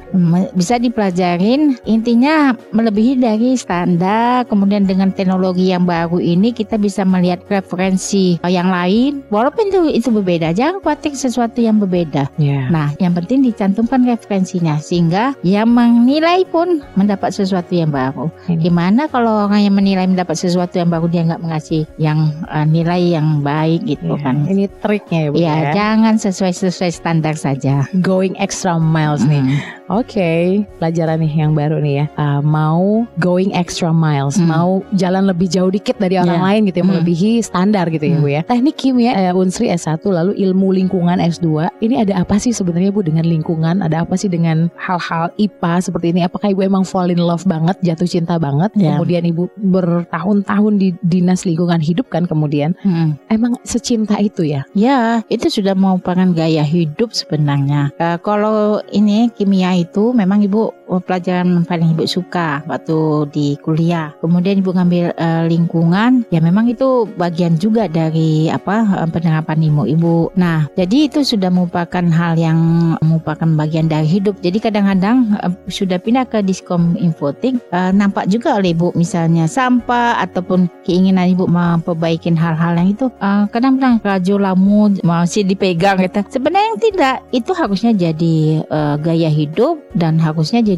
bisa 0.53 0.75
dipelajarin. 0.77 1.75
Intinya 1.83 2.35
melebihi 2.71 3.17
dari 3.17 3.55
standar. 3.55 4.47
Kemudian 4.47 4.76
dengan 4.85 5.09
teknologi 5.09 5.71
yang 5.71 5.87
baru 5.87 6.19
ini 6.19 6.53
kita 6.53 6.77
bisa 6.77 7.01
melihat 7.01 7.41
referensi 7.47 8.37
yang 8.45 8.69
lain. 8.69 9.23
Walaupun 9.31 9.71
itu 9.71 9.79
itu 9.89 10.09
berbeda, 10.11 10.53
jangan 10.53 10.83
khawatir 10.83 11.15
sesuatu 11.15 11.57
yang 11.57 11.79
berbeda. 11.79 12.27
Ya. 12.37 12.67
Nah, 12.69 12.91
yang 12.99 13.15
penting 13.15 13.41
dicantumkan 13.41 14.03
referensinya 14.03 14.77
sehingga 14.77 15.33
yang 15.41 15.71
menilai 15.71 16.43
pun 16.49 16.83
mendapat 16.99 17.31
sesuatu 17.31 17.71
yang 17.71 17.89
baru. 17.89 18.27
Ini. 18.51 18.59
Gimana 18.67 19.07
kalau 19.07 19.47
orang 19.47 19.63
yang 19.63 19.75
menilai 19.77 20.05
mendapat 20.05 20.35
sesuatu 20.35 20.75
yang 20.75 20.91
baru 20.91 21.07
dia 21.07 21.23
nggak 21.23 21.41
mengasih 21.41 21.87
yang 21.95 22.35
eh, 22.51 22.67
nilai 22.67 23.15
yang 23.15 23.39
baik 23.41 23.87
gitu 23.87 24.17
Ya, 24.17 24.23
kan? 24.23 24.35
Ini 24.49 24.65
triknya 24.83 25.19
ya 25.19 25.29
Bu 25.31 25.35
Ya, 25.37 25.53
ya. 25.55 25.71
jangan 25.71 26.15
sesuai 26.19 26.51
sesuai 26.51 26.91
standar 26.91 27.35
saja. 27.39 27.85
Going 28.03 28.35
extra 28.41 28.75
miles 28.75 29.23
nih. 29.23 29.39
Hmm. 29.39 29.59
Oke, 29.87 30.63
pelajaran 30.83 31.23
nih 31.23 31.31
yang 31.47 31.55
baru 31.55 31.79
nih 31.79 32.03
ya. 32.03 32.05
Uh, 32.19 32.43
mau 32.43 33.07
going 33.23 33.55
extra 33.55 33.95
miles, 33.95 34.35
Hmm. 34.35 34.51
mau 34.51 34.66
jalan 34.93 35.27
lebih 35.27 35.47
jauh 35.47 35.69
dikit 35.69 35.97
dari 35.97 36.15
orang 36.15 36.39
Ya. 36.39 36.45
lain 36.47 36.61
gitu 36.67 36.77
ya, 36.79 36.83
Hmm. 36.83 36.91
melebihi 36.93 37.31
standar 37.41 37.85
gitu 37.89 38.05
ya 38.05 38.15
Hmm. 38.15 38.23
Bu 38.23 38.27
ya. 38.29 38.41
Teknik 38.43 38.75
kimia 38.75 39.11
eh, 39.13 39.33
Unsri 39.33 39.67
S1 39.69 40.01
lalu 40.05 40.31
ilmu 40.37 40.71
lingkungan 40.71 41.17
S2. 41.17 41.69
Ini 41.79 42.07
ada 42.07 42.21
apa 42.21 42.37
sih 42.37 42.51
sebenarnya 42.51 42.89
Bu 42.89 43.01
dengan 43.01 43.23
lingkungan? 43.23 43.81
Ada 43.81 44.03
apa 44.03 44.15
sih 44.15 44.27
dengan 44.27 44.69
hal-hal 44.75 45.29
IPA 45.35 45.73
seperti 45.81 46.05
ini? 46.11 46.21
Apakah 46.23 46.49
Ibu 46.49 46.61
emang 46.61 46.83
fall 46.83 47.09
in 47.09 47.19
love 47.19 47.43
banget, 47.43 47.77
jatuh 47.81 48.05
cinta 48.05 48.35
banget? 48.37 48.71
Ya. 48.75 48.95
Kemudian 48.95 49.23
Ibu 49.25 49.49
bertahun-tahun 49.59 50.73
di 50.77 50.89
dinas 51.01 51.43
lingkungan 51.43 51.79
hidup 51.79 52.07
kan 52.09 52.25
kemudian. 52.25 52.73
Hmm. 52.81 53.15
Emang 53.27 53.55
secinta 53.63 54.17
itu 54.19 54.43
ya? 54.43 54.61
Ya, 54.73 55.21
itu 55.27 55.47
sudah 55.49 55.73
merupakan 55.73 56.27
gaya 56.33 56.61
hidup 56.61 57.11
sebenarnya. 57.11 57.89
Eh, 57.97 58.17
kalau 58.21 58.81
ini 58.91 59.29
kimia 59.33 59.73
itu 59.73 60.11
memang 60.11 60.41
ibu 60.41 60.73
pelajaran 61.03 61.67
paling 61.67 61.93
ibu 61.93 62.07
suka 62.07 62.63
waktu 62.65 63.27
di 63.33 63.47
kuliah. 63.59 64.15
Kemudian 64.23 64.63
ibu 64.63 64.71
ngambil 64.71 65.11
uh, 65.17 65.43
lingkungan, 65.49 66.23
ya 66.31 66.39
memang 66.39 66.71
itu 66.71 67.09
bagian 67.19 67.59
juga 67.59 67.91
dari 67.91 68.47
apa 68.47 69.03
uh, 69.03 69.09
penerapan 69.09 69.59
ibu. 69.67 69.83
Ibu. 69.87 70.15
Nah, 70.39 70.69
jadi 70.77 71.11
itu 71.11 71.25
sudah 71.25 71.49
merupakan 71.51 72.03
hal 72.13 72.37
yang 72.39 72.59
merupakan 73.01 73.47
bagian 73.57 73.89
dari 73.89 74.07
hidup. 74.07 74.39
Jadi 74.39 74.57
kadang-kadang 74.61 75.37
uh, 75.41 75.53
sudah 75.67 75.99
pindah 75.99 76.29
ke 76.29 76.39
diskom 76.45 76.95
infotik, 76.95 77.59
uh, 77.75 77.91
nampak 77.91 78.29
juga 78.31 78.55
oleh 78.55 78.71
ibu 78.71 78.93
misalnya 78.95 79.49
sampah 79.49 80.21
ataupun 80.23 80.69
keinginan 80.85 81.33
ibu 81.33 81.49
memperbaiki 81.49 82.29
hal-hal 82.37 82.77
yang 82.77 82.93
itu. 82.93 83.09
Uh, 83.17 83.49
kadang-kadang 83.49 83.97
rajo 84.03 84.35
lamu 84.37 84.93
masih 85.01 85.41
dipegang 85.47 85.99
gitu. 86.03 86.21
Sebenarnya 86.29 86.75
tidak. 86.77 87.17
Itu 87.33 87.51
harusnya 87.57 87.95
jadi 87.95 88.61
uh, 88.69 88.95
gaya 89.01 89.31
hidup 89.31 89.79
dan 89.97 90.21
harusnya 90.21 90.61
jadi 90.61 90.76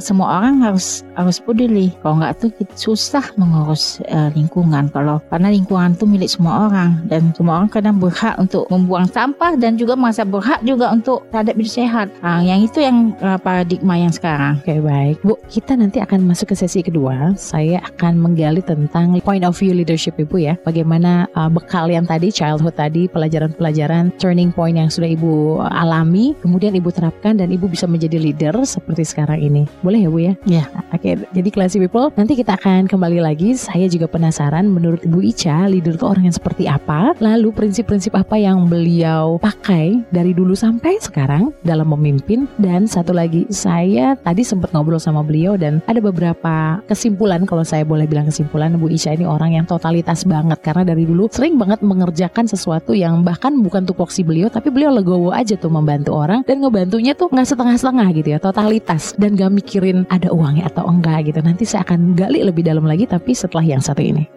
semua 0.00 0.40
orang 0.40 0.64
harus 0.64 1.04
harus 1.14 1.38
peduli. 1.38 1.94
Kalau 2.02 2.20
nggak 2.20 2.34
tuh 2.40 2.50
susah 2.74 3.24
mengurus 3.38 4.00
uh, 4.10 4.30
lingkungan. 4.34 4.90
Kalau 4.90 5.22
karena 5.30 5.52
lingkungan 5.52 5.94
itu 5.94 6.04
milik 6.06 6.30
semua 6.30 6.68
orang 6.70 7.04
dan 7.06 7.30
semua 7.36 7.62
orang 7.62 7.70
kadang 7.70 7.96
berhak 7.98 8.34
untuk 8.38 8.66
membuang 8.70 9.06
sampah 9.08 9.54
dan 9.58 9.78
juga 9.78 9.94
merasa 9.94 10.26
berhak 10.26 10.60
juga 10.66 10.90
untuk 10.90 11.26
terhadap 11.30 11.54
hidup 11.58 11.72
sehat. 11.72 12.06
Nah, 12.20 12.42
yang 12.42 12.64
itu 12.64 12.82
yang 12.82 13.12
uh, 13.22 13.38
paradigma 13.38 13.98
yang 13.98 14.12
sekarang. 14.12 14.60
Oke 14.60 14.76
okay, 14.76 14.80
baik, 14.82 15.16
Bu. 15.22 15.34
Kita 15.48 15.78
nanti 15.78 15.98
akan 16.02 16.26
masuk 16.26 16.52
ke 16.52 16.56
sesi 16.58 16.80
kedua. 16.82 17.34
Saya 17.38 17.80
akan 17.94 18.18
menggali 18.18 18.60
tentang 18.64 19.16
point 19.22 19.46
of 19.46 19.54
view 19.56 19.74
leadership 19.74 20.18
Ibu 20.18 20.36
ya. 20.38 20.54
Bagaimana 20.62 21.30
uh, 21.38 21.50
bekal 21.50 21.90
yang 21.90 22.04
tadi 22.06 22.30
childhood 22.30 22.76
tadi 22.76 23.06
pelajaran-pelajaran 23.10 24.14
turning 24.18 24.50
point 24.50 24.76
yang 24.78 24.90
sudah 24.90 25.10
Ibu 25.10 25.64
alami, 25.70 26.34
kemudian 26.42 26.74
Ibu 26.74 26.90
terapkan 26.90 27.38
dan 27.38 27.50
Ibu 27.50 27.70
bisa 27.70 27.86
menjadi 27.86 28.18
leader 28.18 28.54
seperti 28.66 29.06
sekarang 29.06 29.33
ini. 29.38 29.66
Boleh 29.82 30.06
ya 30.06 30.10
Bu 30.10 30.18
ya? 30.20 30.34
Ya. 30.46 30.64
Oke, 30.94 31.14
okay, 31.14 31.14
jadi 31.34 31.48
classy 31.50 31.78
people, 31.82 32.10
nanti 32.14 32.38
kita 32.38 32.54
akan 32.58 32.86
kembali 32.86 33.18
lagi. 33.22 33.58
Saya 33.58 33.90
juga 33.90 34.06
penasaran 34.06 34.70
menurut 34.70 35.02
Ibu 35.02 35.20
Ica, 35.24 35.66
leader 35.66 35.98
itu 35.98 36.06
orang 36.06 36.30
yang 36.30 36.36
seperti 36.36 36.64
apa? 36.70 37.14
Lalu 37.18 37.50
prinsip-prinsip 37.50 38.14
apa 38.14 38.38
yang 38.38 38.70
beliau 38.70 39.38
pakai 39.42 40.02
dari 40.14 40.30
dulu 40.36 40.54
sampai 40.54 40.98
sekarang 41.02 41.50
dalam 41.66 41.90
memimpin? 41.90 42.46
Dan 42.60 42.86
satu 42.86 43.10
lagi, 43.10 43.46
saya 43.50 44.14
tadi 44.20 44.46
sempat 44.46 44.70
ngobrol 44.70 45.02
sama 45.02 45.24
beliau 45.26 45.58
dan 45.58 45.82
ada 45.90 45.98
beberapa 45.98 46.82
kesimpulan 46.86 47.44
kalau 47.44 47.62
saya 47.64 47.82
boleh 47.82 48.06
bilang 48.08 48.28
kesimpulan 48.28 48.74
Bu 48.76 48.90
Ica 48.90 49.14
ini 49.14 49.26
orang 49.26 49.56
yang 49.56 49.66
totalitas 49.66 50.24
banget 50.26 50.60
karena 50.60 50.82
dari 50.86 51.04
dulu 51.04 51.28
sering 51.30 51.56
banget 51.56 51.80
mengerjakan 51.80 52.46
sesuatu 52.46 52.92
yang 52.92 53.22
bahkan 53.22 53.54
bukan 53.60 53.84
tupoksi 53.84 54.22
beliau 54.22 54.48
tapi 54.48 54.68
beliau 54.68 54.92
legowo 54.92 55.30
aja 55.30 55.56
tuh 55.56 55.72
membantu 55.72 56.14
orang 56.14 56.42
dan 56.44 56.60
ngebantunya 56.60 57.12
tuh 57.16 57.28
nggak 57.30 57.48
setengah-setengah 57.48 58.06
gitu 58.16 58.28
ya 58.34 58.38
totalitas 58.38 59.16
dan 59.24 59.40
gak 59.40 59.56
mikirin 59.56 60.04
ada 60.12 60.28
uangnya 60.28 60.68
atau 60.68 60.84
enggak 60.84 61.32
gitu. 61.32 61.40
Nanti 61.40 61.64
saya 61.64 61.80
akan 61.88 62.12
gali 62.12 62.44
lebih 62.44 62.60
dalam 62.60 62.84
lagi 62.84 63.08
tapi 63.08 63.32
setelah 63.32 63.64
yang 63.64 63.80
satu 63.80 64.04
ini. 64.04 64.28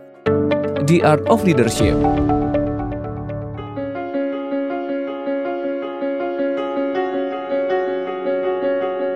The 0.87 1.03
Art 1.03 1.27
of 1.27 1.43
Leadership 1.43 1.99